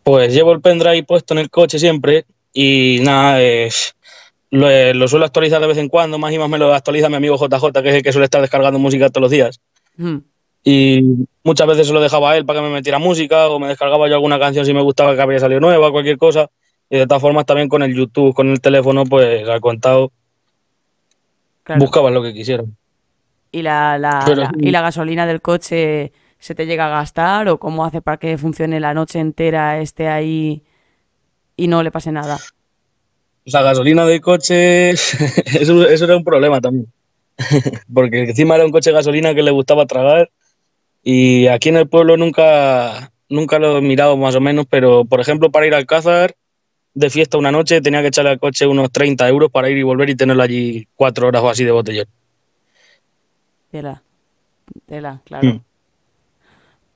Pues 0.03 0.35
llevo 0.35 0.51
el 0.51 0.61
pendrive 0.61 1.05
puesto 1.05 1.33
en 1.33 1.39
el 1.39 1.49
coche 1.49 1.79
siempre 1.79 2.25
y 2.53 2.99
nada, 3.05 3.41
eh, 3.41 3.69
lo, 4.51 4.69
eh, 4.69 4.95
lo 4.95 5.07
suelo 5.07 5.27
actualizar 5.27 5.61
de 5.61 5.69
vez 5.69 5.79
en 5.79 5.89
cuando, 5.89 6.19
más 6.19 6.33
y 6.33 6.41
más 6.41 6.49
me 6.49 6.59
lo 6.59 6.75
actualiza 6.75 7.09
mi 7.09 7.15
amigo 7.15 7.37
JJ, 7.37 7.83
que 7.83 7.89
es 7.91 7.95
el 7.95 8.03
que 8.03 8.11
suele 8.11 8.25
estar 8.25 8.41
descargando 8.41 8.81
música 8.81 9.11
todos 9.11 9.23
los 9.23 9.31
días. 9.31 9.61
Mm, 9.97 10.17
Y 10.69 11.29
muchas 11.45 11.69
veces 11.69 11.87
se 11.87 11.93
lo 11.93 12.01
dejaba 12.01 12.33
a 12.33 12.37
él 12.37 12.45
para 12.45 12.59
que 12.59 12.67
me 12.67 12.73
metiera 12.73 12.99
música 12.99 13.47
o 13.49 13.61
me 13.61 13.69
descargaba 13.69 14.09
yo 14.09 14.15
alguna 14.15 14.41
canción 14.41 14.67
si 14.67 14.75
me 14.75 14.83
gustaba 14.83 15.15
que 15.15 15.23
había 15.23 15.39
salido 15.39 15.61
nueva, 15.61 15.93
cualquier 15.93 16.19
cosa. 16.19 16.51
Y 16.91 16.99
de 16.99 17.07
todas 17.07 17.23
formas 17.23 17.47
también 17.47 17.69
con 17.69 17.85
el 17.85 17.95
YouTube, 17.95 18.35
con 18.35 18.49
el 18.51 18.61
teléfono, 18.61 19.05
pues 19.05 19.49
al 19.49 19.61
contado 19.61 20.11
claro. 21.63 21.81
buscabas 21.81 22.13
lo 22.13 22.21
que 22.21 22.35
quisieras. 22.35 22.67
¿Y 23.53 23.63
la, 23.63 23.97
la- 23.97 24.25
Pero 24.27 24.41
la- 24.43 24.51
sí. 24.51 24.57
¿Y 24.61 24.71
la 24.73 24.81
gasolina 24.83 25.25
del 25.25 25.41
coche 25.41 26.11
se 26.41 26.55
te 26.57 26.67
llega 26.67 26.87
a 26.87 26.91
gastar? 26.99 27.49
¿O 27.49 27.59
cómo 27.61 27.85
hace 27.85 28.03
para 28.03 28.17
que 28.17 28.37
funcione 28.37 28.81
la 28.81 28.93
noche 28.93 29.21
entera, 29.21 29.81
esté 29.81 30.09
ahí 30.09 30.65
y 31.57 31.69
no 31.69 31.85
le 31.85 31.93
pase 31.93 32.11
nada? 32.11 32.39
La 33.45 33.63
gasolina 33.63 34.05
del 34.05 34.21
coche, 34.21 34.91
eso, 35.61 35.89
eso 35.89 36.05
era 36.05 36.17
un 36.17 36.25
problema 36.25 36.61
también. 36.61 36.93
Porque 37.95 38.25
encima 38.25 38.57
era 38.57 38.65
un 38.65 38.73
coche 38.73 38.91
de 38.91 38.97
gasolina 38.97 39.33
que 39.33 39.43
le 39.45 39.53
gustaba 39.53 39.87
tragar 39.87 40.29
y 41.09 41.47
aquí 41.47 41.69
en 41.69 41.77
el 41.77 41.89
pueblo 41.89 42.17
nunca, 42.17 43.13
nunca 43.29 43.61
lo 43.61 43.79
he 43.79 43.81
mirado 43.81 44.17
más 44.17 44.35
o 44.35 44.41
menos, 44.41 44.67
pero 44.69 45.05
por 45.05 45.21
ejemplo 45.21 45.53
para 45.53 45.65
ir 45.65 45.73
al 45.73 45.83
Alcázar 45.83 46.35
de 46.95 47.11
fiesta 47.11 47.39
una 47.39 47.53
noche 47.53 47.81
tenía 47.81 48.03
que 48.03 48.09
echarle 48.09 48.33
al 48.33 48.41
coche 48.41 48.67
unos 48.67 48.91
30 48.91 49.29
euros 49.29 49.53
para 49.53 49.71
ir 49.71 49.79
y 49.79 49.85
volver 49.85 50.11
y 50.11 50.17
tenerlo 50.17 50.43
allí 50.43 50.89
cuatro 50.97 51.29
horas 51.29 51.45
o 51.45 51.49
así 51.49 51.63
de 51.63 51.71
botellón. 51.71 52.07
Tela, 53.71 54.03
tela, 54.87 55.21
claro. 55.25 55.47
Mm. 55.47 55.61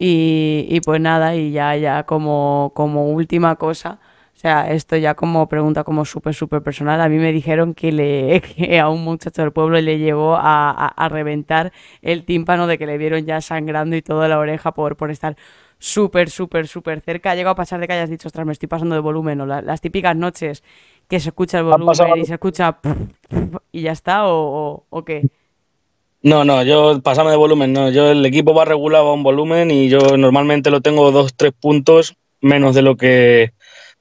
Y, 0.00 0.66
y 0.68 0.80
pues 0.80 1.00
nada, 1.00 1.36
y 1.36 1.52
ya, 1.52 1.76
ya 1.76 2.02
como, 2.02 2.72
como 2.74 3.10
última 3.10 3.54
cosa, 3.54 4.00
sea, 4.40 4.70
esto 4.72 4.96
ya 4.96 5.14
como 5.14 5.48
pregunta 5.48 5.84
como 5.84 6.04
súper, 6.04 6.34
súper 6.34 6.62
personal, 6.62 7.00
a 7.00 7.08
mí 7.08 7.18
me 7.18 7.32
dijeron 7.32 7.74
que, 7.74 7.92
le, 7.92 8.40
que 8.56 8.78
a 8.80 8.88
un 8.88 9.04
muchacho 9.04 9.42
del 9.42 9.52
pueblo 9.52 9.80
le 9.80 9.98
llegó 9.98 10.36
a, 10.36 10.70
a- 10.70 10.88
a 10.88 11.08
reventar 11.08 11.72
el 12.02 12.24
tímpano 12.24 12.66
de 12.66 12.78
que 12.78 12.86
le 12.86 12.98
vieron 12.98 13.26
ya 13.26 13.40
sangrando 13.40 13.96
y 13.96 14.02
toda 14.02 14.28
la 14.28 14.38
oreja 14.38 14.72
por, 14.72 14.96
por 14.96 15.10
estar 15.10 15.36
súper, 15.78 16.30
súper, 16.30 16.68
súper 16.68 17.00
cerca. 17.00 17.30
Ha 17.32 17.34
llegado 17.34 17.52
a 17.52 17.56
pasar 17.56 17.80
de 17.80 17.86
que 17.86 17.92
hayas 17.94 18.10
dicho, 18.10 18.28
ostras, 18.28 18.46
me 18.46 18.52
estoy 18.52 18.68
pasando 18.68 18.94
de 18.94 19.00
volumen, 19.00 19.40
o 19.42 19.46
la- 19.46 19.62
las 19.62 19.80
típicas 19.80 20.16
noches 20.16 20.62
que 21.08 21.20
se 21.20 21.28
escucha 21.30 21.58
el 21.58 21.64
volumen 21.64 22.16
y 22.18 22.24
se 22.24 22.34
escucha 22.34 22.78
y 23.72 23.82
ya 23.82 23.92
está, 23.92 24.26
o, 24.26 24.32
o, 24.34 24.86
o 24.90 25.04
qué. 25.04 25.28
No, 26.22 26.44
no, 26.44 26.62
yo 26.62 27.00
pasame 27.02 27.30
de 27.30 27.36
volumen, 27.36 27.72
no, 27.72 27.90
yo 27.90 28.10
el 28.10 28.24
equipo 28.26 28.52
va 28.52 28.66
regulado 28.66 29.08
a 29.08 29.14
un 29.14 29.22
volumen 29.22 29.70
y 29.70 29.88
yo 29.88 30.18
normalmente 30.18 30.70
lo 30.70 30.82
tengo 30.82 31.10
dos, 31.12 31.34
tres 31.34 31.52
puntos 31.58 32.14
menos 32.42 32.74
de 32.74 32.82
lo 32.82 32.96
que 32.96 33.52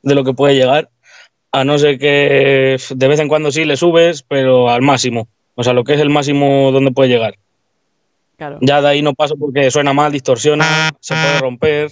de 0.01 0.15
lo 0.15 0.23
que 0.23 0.33
puede 0.33 0.55
llegar, 0.55 0.89
a 1.51 1.63
no 1.63 1.77
ser 1.77 1.97
que 1.97 2.77
de 2.89 3.07
vez 3.07 3.19
en 3.19 3.27
cuando 3.27 3.51
sí 3.51 3.65
le 3.65 3.77
subes, 3.77 4.23
pero 4.23 4.69
al 4.69 4.81
máximo, 4.81 5.27
o 5.55 5.63
sea, 5.63 5.73
lo 5.73 5.83
que 5.83 5.93
es 5.93 5.99
el 5.99 6.09
máximo 6.09 6.71
donde 6.71 6.91
puede 6.91 7.09
llegar. 7.09 7.35
Claro. 8.37 8.57
Ya 8.61 8.81
de 8.81 8.87
ahí 8.87 9.01
no 9.01 9.13
paso 9.13 9.35
porque 9.35 9.69
suena 9.69 9.93
mal, 9.93 10.11
distorsiona, 10.11 10.91
se 10.99 11.13
puede 11.13 11.39
romper. 11.39 11.91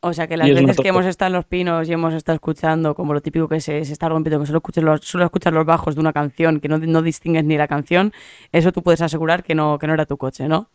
O 0.00 0.12
sea 0.12 0.26
que 0.26 0.36
las 0.36 0.48
veces 0.48 0.76
que 0.76 0.88
hemos 0.88 1.06
estado 1.06 1.28
en 1.28 1.32
los 1.34 1.44
pinos 1.46 1.88
y 1.88 1.92
hemos 1.92 2.12
estado 2.12 2.34
escuchando, 2.34 2.94
como 2.94 3.14
lo 3.14 3.22
típico 3.22 3.48
que 3.48 3.60
se, 3.60 3.84
se 3.84 3.92
está 3.92 4.08
rompiendo, 4.08 4.40
que 4.40 4.46
solo 4.46 4.58
escuchas 4.58 4.84
los, 4.84 5.00
solo 5.02 5.24
escuchas 5.24 5.52
los 5.52 5.64
bajos 5.64 5.94
de 5.94 6.00
una 6.00 6.12
canción, 6.12 6.60
que 6.60 6.68
no, 6.68 6.78
no 6.78 7.00
distingues 7.00 7.44
ni 7.44 7.56
la 7.56 7.68
canción, 7.68 8.12
eso 8.52 8.70
tú 8.72 8.82
puedes 8.82 9.00
asegurar 9.00 9.44
que 9.44 9.54
no, 9.54 9.78
que 9.78 9.86
no 9.86 9.94
era 9.94 10.04
tu 10.04 10.18
coche, 10.18 10.46
¿no? 10.46 10.68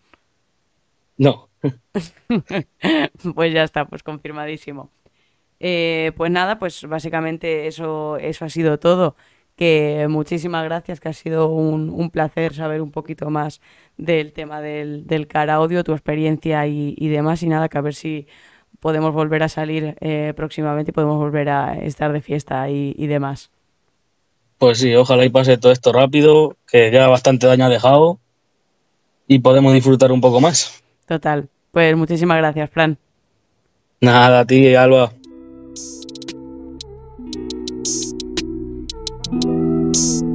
No, 1.18 1.50
Pues 3.36 3.54
ya 3.54 3.64
está, 3.64 3.86
pues 3.86 4.04
confirmadísimo. 4.04 4.90
Eh, 5.60 6.12
pues 6.18 6.32
nada, 6.32 6.60
pues 6.60 6.86
básicamente 6.86 7.68
eso, 7.68 8.18
eso 8.18 8.46
ha 8.46 8.50
sido 8.50 8.80
todo. 8.80 9.16
Que 9.56 10.08
muchísimas 10.10 10.64
gracias, 10.64 11.00
que 11.02 11.10
ha 11.10 11.14
sido 11.14 11.50
un, 11.50 11.90
un 11.90 12.10
placer 12.12 12.54
saber 12.56 12.82
un 12.82 12.92
poquito 12.92 13.30
más 13.30 13.62
del 13.98 14.32
tema 14.34 14.62
del, 14.62 15.06
del 15.06 15.28
cara 15.28 15.56
audio, 15.56 15.84
tu 15.84 15.92
experiencia 15.94 16.66
y, 16.68 16.96
y 16.98 17.10
demás. 17.10 17.44
Y 17.44 17.48
nada, 17.50 17.68
que 17.70 17.78
a 17.78 17.82
ver 17.82 17.94
si 17.94 18.28
podemos 18.80 19.14
volver 19.14 19.44
a 19.44 19.50
salir 19.50 19.96
eh, 20.02 20.34
próximamente 20.36 20.92
y 20.92 20.94
podemos 20.94 21.18
volver 21.18 21.50
a 21.50 21.76
estar 21.80 22.14
de 22.14 22.22
fiesta 22.22 22.70
y, 22.70 22.96
y 22.98 23.08
demás. 23.08 23.52
pues 24.58 24.80
sí, 24.80 24.94
ojalá 24.96 25.26
y 25.26 25.30
pase 25.30 25.58
todo 25.58 25.72
esto 25.72 25.92
rápido, 25.94 26.56
que 26.68 26.92
ya 26.92 27.08
bastante 27.08 27.48
daño 27.48 27.66
ha 27.66 27.70
dejado 27.70 28.20
y 29.28 29.40
podemos 29.40 29.74
disfrutar 29.74 30.12
un 30.12 30.20
poco 30.22 30.42
más. 30.42 30.84
Total. 31.06 31.50
Pues 31.72 31.96
muchísimas 31.98 32.38
gracias, 32.38 32.70
Fran. 32.70 32.98
Nada, 34.02 34.42
a 34.42 34.46
ti, 34.46 34.76
Alba. 34.76 35.14
Thank 39.94 40.24
you. 40.24 40.29